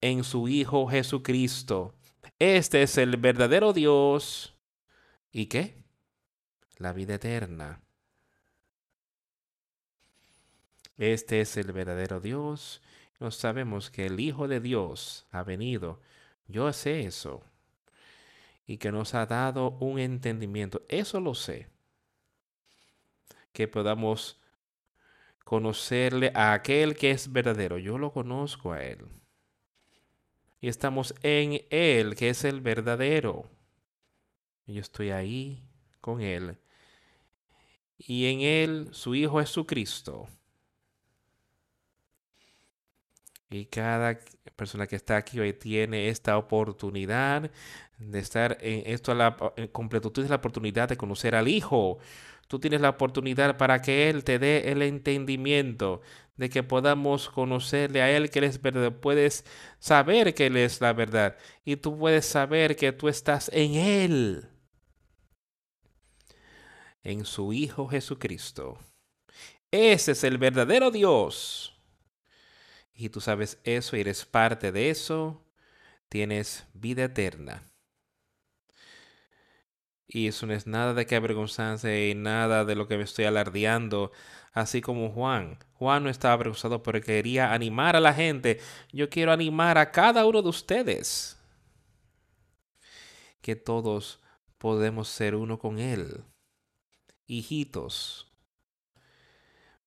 [0.00, 1.94] En su Hijo Jesucristo.
[2.38, 4.52] Este es el verdadero Dios
[5.32, 5.82] ¿Y qué?
[6.76, 7.80] La vida eterna.
[10.98, 12.82] Este es el verdadero Dios.
[13.22, 16.00] No sabemos que el Hijo de Dios ha venido.
[16.48, 17.44] Yo sé eso.
[18.66, 20.82] Y que nos ha dado un entendimiento.
[20.88, 21.68] Eso lo sé.
[23.52, 24.40] Que podamos
[25.44, 27.78] conocerle a aquel que es verdadero.
[27.78, 29.06] Yo lo conozco a Él.
[30.60, 33.48] Y estamos en Él, que es el verdadero.
[34.66, 35.62] Yo estoy ahí
[36.00, 36.58] con Él.
[37.98, 40.26] Y en Él, su Hijo Jesucristo.
[43.52, 44.18] Y cada
[44.56, 47.50] persona que está aquí hoy tiene esta oportunidad
[47.98, 49.36] de estar en esto, la
[49.72, 51.98] completud, tienes la oportunidad de conocer al Hijo.
[52.48, 56.00] Tú tienes la oportunidad para que Él te dé el entendimiento
[56.36, 58.90] de que podamos conocerle a Él que Él es verdad.
[58.92, 59.44] Puedes
[59.78, 64.48] saber que Él es la verdad y tú puedes saber que tú estás en Él,
[67.02, 68.78] en su Hijo Jesucristo.
[69.70, 71.71] Ese es el verdadero Dios
[72.94, 75.42] y tú sabes eso y eres parte de eso,
[76.08, 77.62] tienes vida eterna.
[80.06, 83.24] Y eso no es nada de que avergonzarse y nada de lo que me estoy
[83.24, 84.12] alardeando,
[84.52, 85.58] así como Juan.
[85.72, 88.60] Juan no estaba avergonzado porque quería animar a la gente.
[88.92, 91.38] Yo quiero animar a cada uno de ustedes.
[93.40, 94.20] Que todos
[94.58, 96.24] podemos ser uno con Él.
[97.26, 98.30] Hijitos,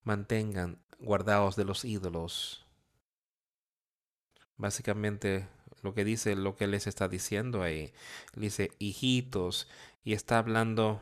[0.04, 2.65] mantengan guardados de los ídolos
[4.58, 5.48] Básicamente
[5.82, 7.94] lo que dice, lo que les está diciendo ahí.
[8.36, 9.68] Dice, hijitos,
[10.04, 11.02] y está hablando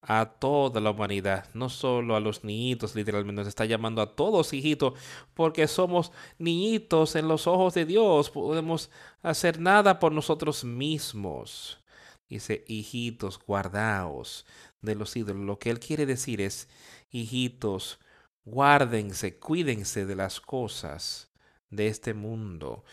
[0.00, 4.52] a toda la humanidad, no solo a los niñitos, literalmente nos está llamando a todos
[4.52, 4.94] hijitos,
[5.34, 8.90] porque somos niñitos en los ojos de Dios, podemos
[9.22, 11.82] hacer nada por nosotros mismos.
[12.28, 14.46] Dice, hijitos, guardaos
[14.82, 15.44] de los ídolos.
[15.44, 16.68] Lo que él quiere decir es,
[17.10, 17.98] hijitos,
[18.44, 21.27] guárdense, cuídense de las cosas
[21.70, 22.84] de este mundo.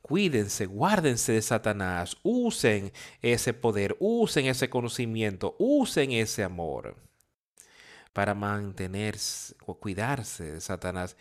[0.00, 6.96] Cuídense, guárdense de Satanás, usen ese poder, usen ese conocimiento, usen ese amor
[8.12, 11.16] para mantenerse o cuidarse de Satanás.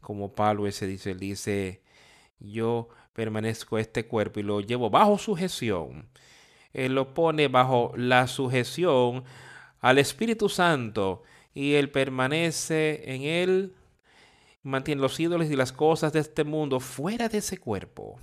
[0.00, 1.82] Como Pablo ese dice, él dice,
[2.38, 6.08] yo permanezco este cuerpo y lo llevo bajo sujeción.
[6.72, 9.24] Él lo pone bajo la sujeción
[9.80, 11.22] al Espíritu Santo
[11.52, 13.74] y él permanece en él
[14.64, 18.18] mantiene los ídolos y las cosas de este mundo fuera de ese cuerpo.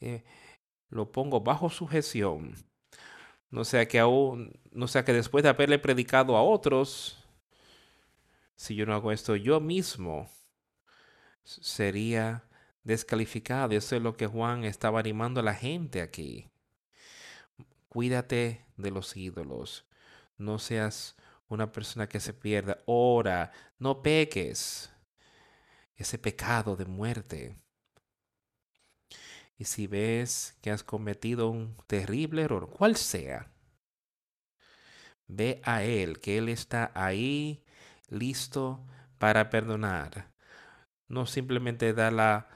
[0.00, 0.24] Eh,
[0.88, 2.54] lo pongo bajo sujeción.
[3.50, 7.24] No sea que aún, no sea que después de haberle predicado a otros,
[8.56, 10.28] si yo no hago esto yo mismo,
[11.44, 12.48] sería
[12.82, 13.74] descalificado.
[13.76, 16.48] Eso es lo que Juan estaba animando a la gente aquí.
[17.88, 19.86] Cuídate de los ídolos.
[20.36, 21.16] No seas
[21.54, 24.90] una persona que se pierda, ora, no peques.
[25.96, 27.56] Ese pecado de muerte.
[29.56, 33.50] Y si ves que has cometido un terrible error, cual sea,
[35.26, 37.64] ve a Él, que Él está ahí
[38.08, 38.84] listo
[39.18, 40.32] para perdonar.
[41.08, 42.48] No simplemente da la,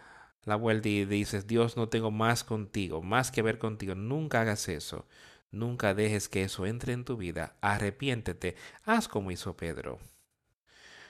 [0.44, 3.94] la vuelta y dices, Dios, no tengo más contigo, más que ver contigo.
[3.94, 5.06] Nunca hagas eso.
[5.50, 7.56] Nunca dejes que eso entre en tu vida.
[7.60, 8.56] Arrepiéntete.
[8.84, 9.98] Haz como hizo Pedro.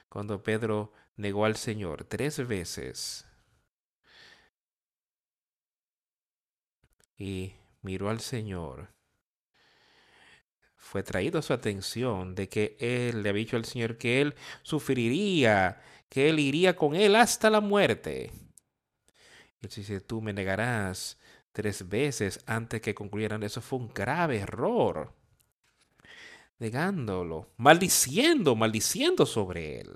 [0.09, 3.27] Cuando Pedro negó al Señor tres veces
[7.17, 8.89] y miró al Señor,
[10.77, 14.35] fue traído a su atención de que él le había dicho al Señor que él
[14.63, 18.31] sufriría, que él iría con él hasta la muerte.
[19.61, 21.19] Y dice, tú me negarás
[21.59, 23.43] tres veces antes que concluyeran.
[23.43, 25.13] Eso fue un grave error.
[26.61, 29.93] Negándolo, maldiciendo, maldiciendo sobre él.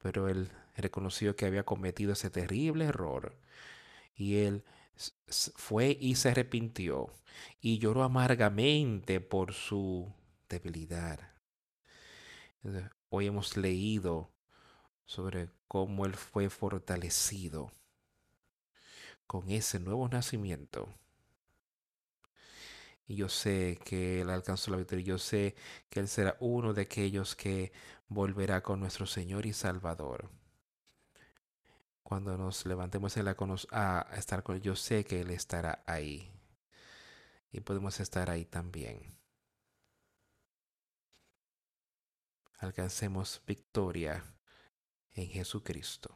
[0.00, 3.36] Pero él reconoció que había cometido ese terrible error.
[4.14, 4.62] Y él
[5.26, 7.12] fue y se arrepintió
[7.60, 10.14] y lloró amargamente por su
[10.48, 11.18] debilidad.
[13.08, 14.30] Hoy hemos leído
[15.06, 17.72] sobre cómo él fue fortalecido
[19.28, 20.88] con ese nuevo nacimiento.
[23.06, 25.04] Y yo sé que Él alcanzó la victoria.
[25.04, 25.54] Yo sé
[25.90, 27.70] que Él será uno de aquellos que
[28.08, 30.30] volverá con nuestro Señor y Salvador.
[32.02, 33.16] Cuando nos levantemos
[33.70, 36.30] a, a estar con Él, yo sé que Él estará ahí.
[37.52, 39.18] Y podemos estar ahí también.
[42.58, 44.24] Alcancemos victoria
[45.12, 46.14] en Jesucristo.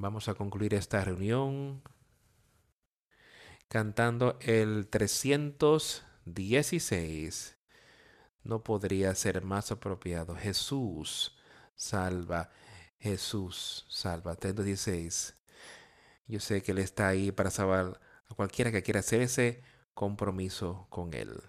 [0.00, 1.82] Vamos a concluir esta reunión
[3.66, 7.58] cantando el 316.
[8.44, 10.36] No podría ser más apropiado.
[10.36, 11.36] Jesús
[11.74, 12.48] salva.
[13.00, 14.36] Jesús salva.
[14.36, 15.34] 316.
[16.28, 19.64] Yo sé que Él está ahí para salvar a cualquiera que quiera hacer ese
[19.94, 21.42] compromiso con Él.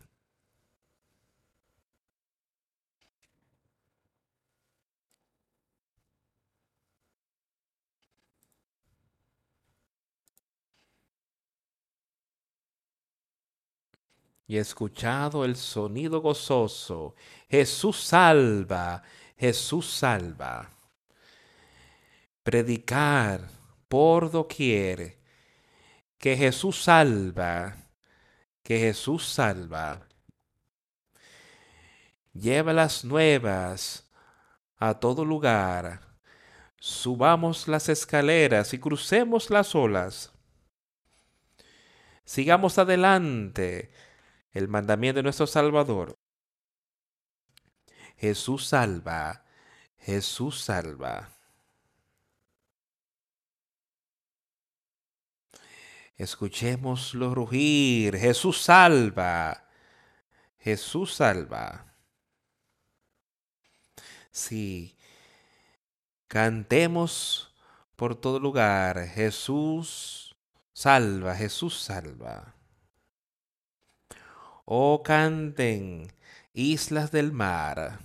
[14.50, 17.14] Y escuchado el sonido gozoso,
[17.48, 19.04] Jesús salva,
[19.38, 20.68] Jesús salva.
[22.42, 23.48] Predicar
[23.88, 25.20] por doquier
[26.18, 27.76] que Jesús salva,
[28.64, 30.02] que Jesús salva.
[32.34, 34.10] Lleva las nuevas
[34.78, 36.02] a todo lugar.
[36.80, 40.32] Subamos las escaleras y crucemos las olas.
[42.26, 43.92] Sigamos adelante
[44.52, 46.18] el mandamiento de nuestro Salvador.
[48.18, 49.46] Jesús salva,
[49.98, 51.30] Jesús salva.
[56.18, 59.70] Escuchémoslo rugir, Jesús salva,
[60.58, 61.96] Jesús salva.
[64.32, 64.98] Sí,
[66.28, 67.56] cantemos
[67.96, 70.36] por todo lugar, Jesús
[70.74, 72.59] salva, Jesús salva.
[74.72, 76.14] Oh, canten,
[76.54, 77.98] islas del mar,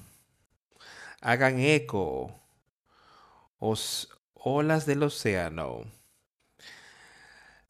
[1.21, 2.41] hagan eco,
[3.59, 5.85] os, olas del océano.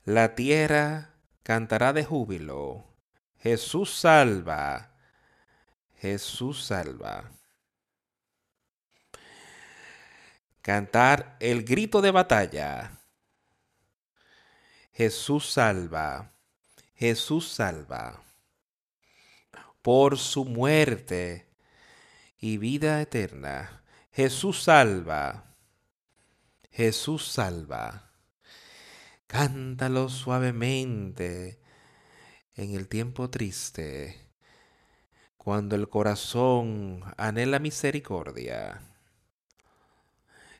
[0.05, 1.11] La tierra
[1.43, 2.85] cantará de júbilo.
[3.41, 4.93] Jesús salva,
[5.97, 7.33] Jesús salva.
[10.63, 12.93] Cantar el grito de batalla.
[14.93, 16.31] Jesús salva,
[16.95, 18.25] Jesús salva
[19.85, 21.47] por su muerte
[22.39, 23.83] y vida eterna.
[24.13, 25.55] Jesús salva,
[26.71, 28.11] Jesús salva.
[29.27, 31.61] Cántalo suavemente
[32.55, 34.31] en el tiempo triste,
[35.37, 38.81] cuando el corazón anhela misericordia.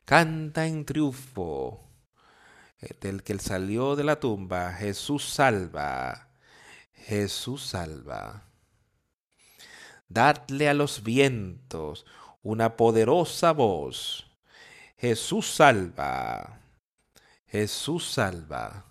[0.05, 1.83] Canta en triunfo
[3.01, 6.29] del que salió de la tumba, Jesús salva,
[6.93, 8.44] Jesús salva.
[10.07, 12.05] Dadle a los vientos
[12.41, 14.27] una poderosa voz.
[14.97, 16.61] Jesús salva.
[17.47, 18.85] Jesús salva.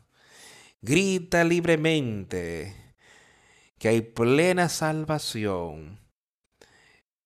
[0.81, 2.95] Grita libremente
[3.79, 6.01] que hay plena salvación.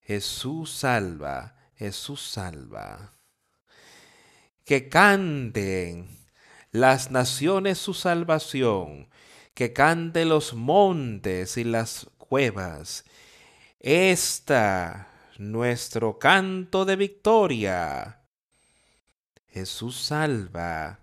[0.00, 1.56] Jesús salva.
[1.74, 3.12] Jesús salva.
[4.64, 6.18] Que canten
[6.70, 9.08] las naciones su salvación,
[9.54, 13.04] que canten los montes y las cuevas,
[13.80, 18.24] esta, nuestro canto de victoria.
[19.48, 21.00] Jesús salva.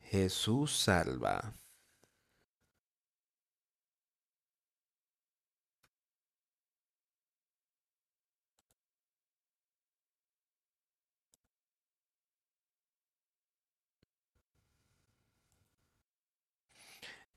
[0.00, 1.54] Jesús salva.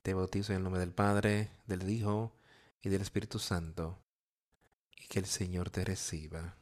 [0.02, 2.36] Te bautizo en el nombre del Padre, del Hijo
[2.82, 4.03] y del Espíritu Santo
[5.08, 6.56] que el Señor te reciba.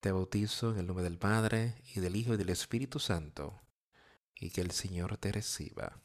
[0.00, 3.60] Te bautizo en el nombre del Padre y del Hijo y del Espíritu Santo,
[4.34, 6.00] y que el Señor te reciba.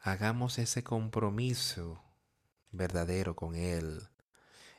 [0.00, 2.02] Hagamos ese compromiso
[2.70, 4.08] verdadero con Él.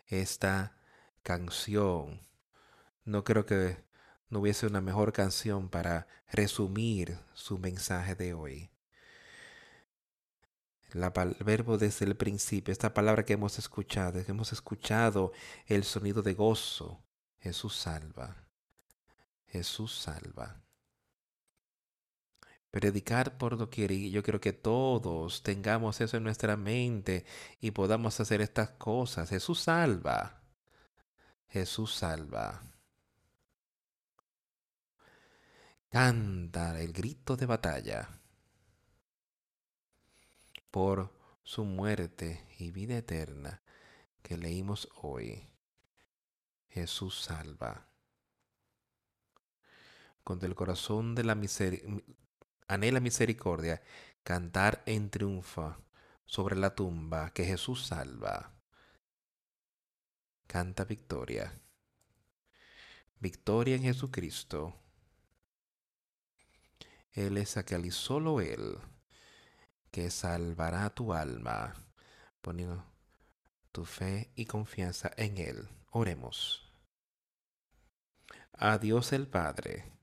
[0.08, 0.78] Esta
[1.24, 2.26] canción,
[3.04, 3.84] no creo que
[4.30, 8.72] no hubiese una mejor canción para resumir su mensaje de hoy.
[10.94, 15.34] La, el verbo desde el principio, esta palabra que hemos escuchado, que hemos escuchado
[15.68, 17.04] el sonido de gozo.
[17.40, 18.48] Jesús salva.
[19.48, 20.62] Jesús salva
[22.72, 23.91] predicar por doquier.
[23.91, 27.26] Y yo quiero que todos tengamos eso en nuestra mente
[27.60, 29.30] y podamos hacer estas cosas.
[29.30, 30.41] Jesús salva.
[31.50, 32.62] Jesús salva.
[35.90, 38.20] Canta el grito de batalla
[40.70, 41.12] por
[41.44, 43.62] su muerte y vida eterna
[44.22, 45.50] que leímos hoy.
[46.70, 47.88] Jesús salva.
[50.24, 52.19] cuando el corazón de la misericordia
[52.70, 53.82] anhela misericordia,
[54.24, 55.76] cantar en triunfo
[56.26, 58.54] sobre la tumba que Jesús salva.
[60.48, 61.60] Canta victoria.
[63.20, 64.76] Victoria en Jesucristo.
[67.12, 68.78] Él es aquel y solo Él
[69.91, 71.74] que salvará tu alma,
[72.41, 72.86] poniendo
[73.72, 75.68] tu fe y confianza en Él.
[75.90, 76.72] Oremos.
[78.54, 79.99] A Dios el Padre.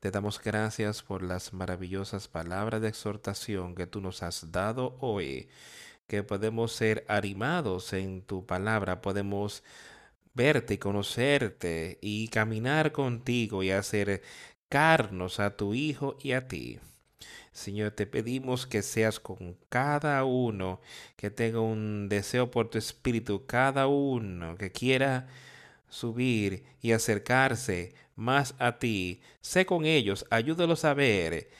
[0.00, 5.48] Te damos gracias por las maravillosas palabras de exhortación que tú nos has dado hoy,
[6.06, 9.64] que podemos ser animados en tu palabra, podemos
[10.34, 16.78] verte y conocerte y caminar contigo y acercarnos a tu Hijo y a ti.
[17.52, 20.80] Señor, te pedimos que seas con cada uno,
[21.16, 25.26] que tenga un deseo por tu espíritu, cada uno que quiera
[25.88, 29.22] subir y acercarse más a ti.
[29.40, 31.50] Sé con ellos, ayúdalos a ver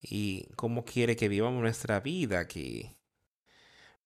[0.00, 2.96] y cómo quiere que vivamos nuestra vida aquí,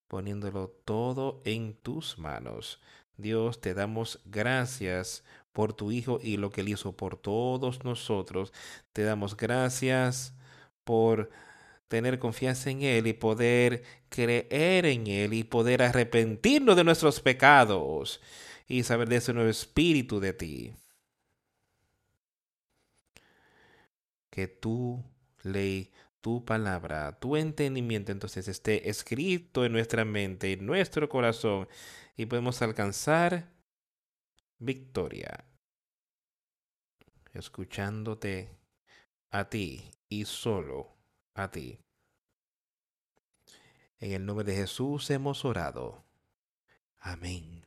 [0.09, 2.81] poniéndolo todo en tus manos.
[3.17, 8.53] Dios, te damos gracias por tu Hijo y lo que Él hizo por todos nosotros.
[8.93, 10.35] Te damos gracias
[10.85, 11.31] por
[11.89, 18.21] tener confianza en Él y poder creer en Él y poder arrepentirnos de nuestros pecados
[18.69, 20.75] y saber de ese nuevo espíritu de ti.
[24.31, 25.03] Que tu
[25.43, 25.91] ley,
[26.21, 31.67] tu palabra, tu entendimiento entonces esté escrito en nuestra mente, en nuestro corazón
[32.17, 33.51] y podemos alcanzar
[34.59, 35.45] victoria.
[37.33, 38.51] Escuchándote
[39.31, 40.97] a ti y solo
[41.35, 41.79] a ti.
[44.01, 46.05] En el nombre de Jesús hemos orado.
[46.99, 47.57] Amén.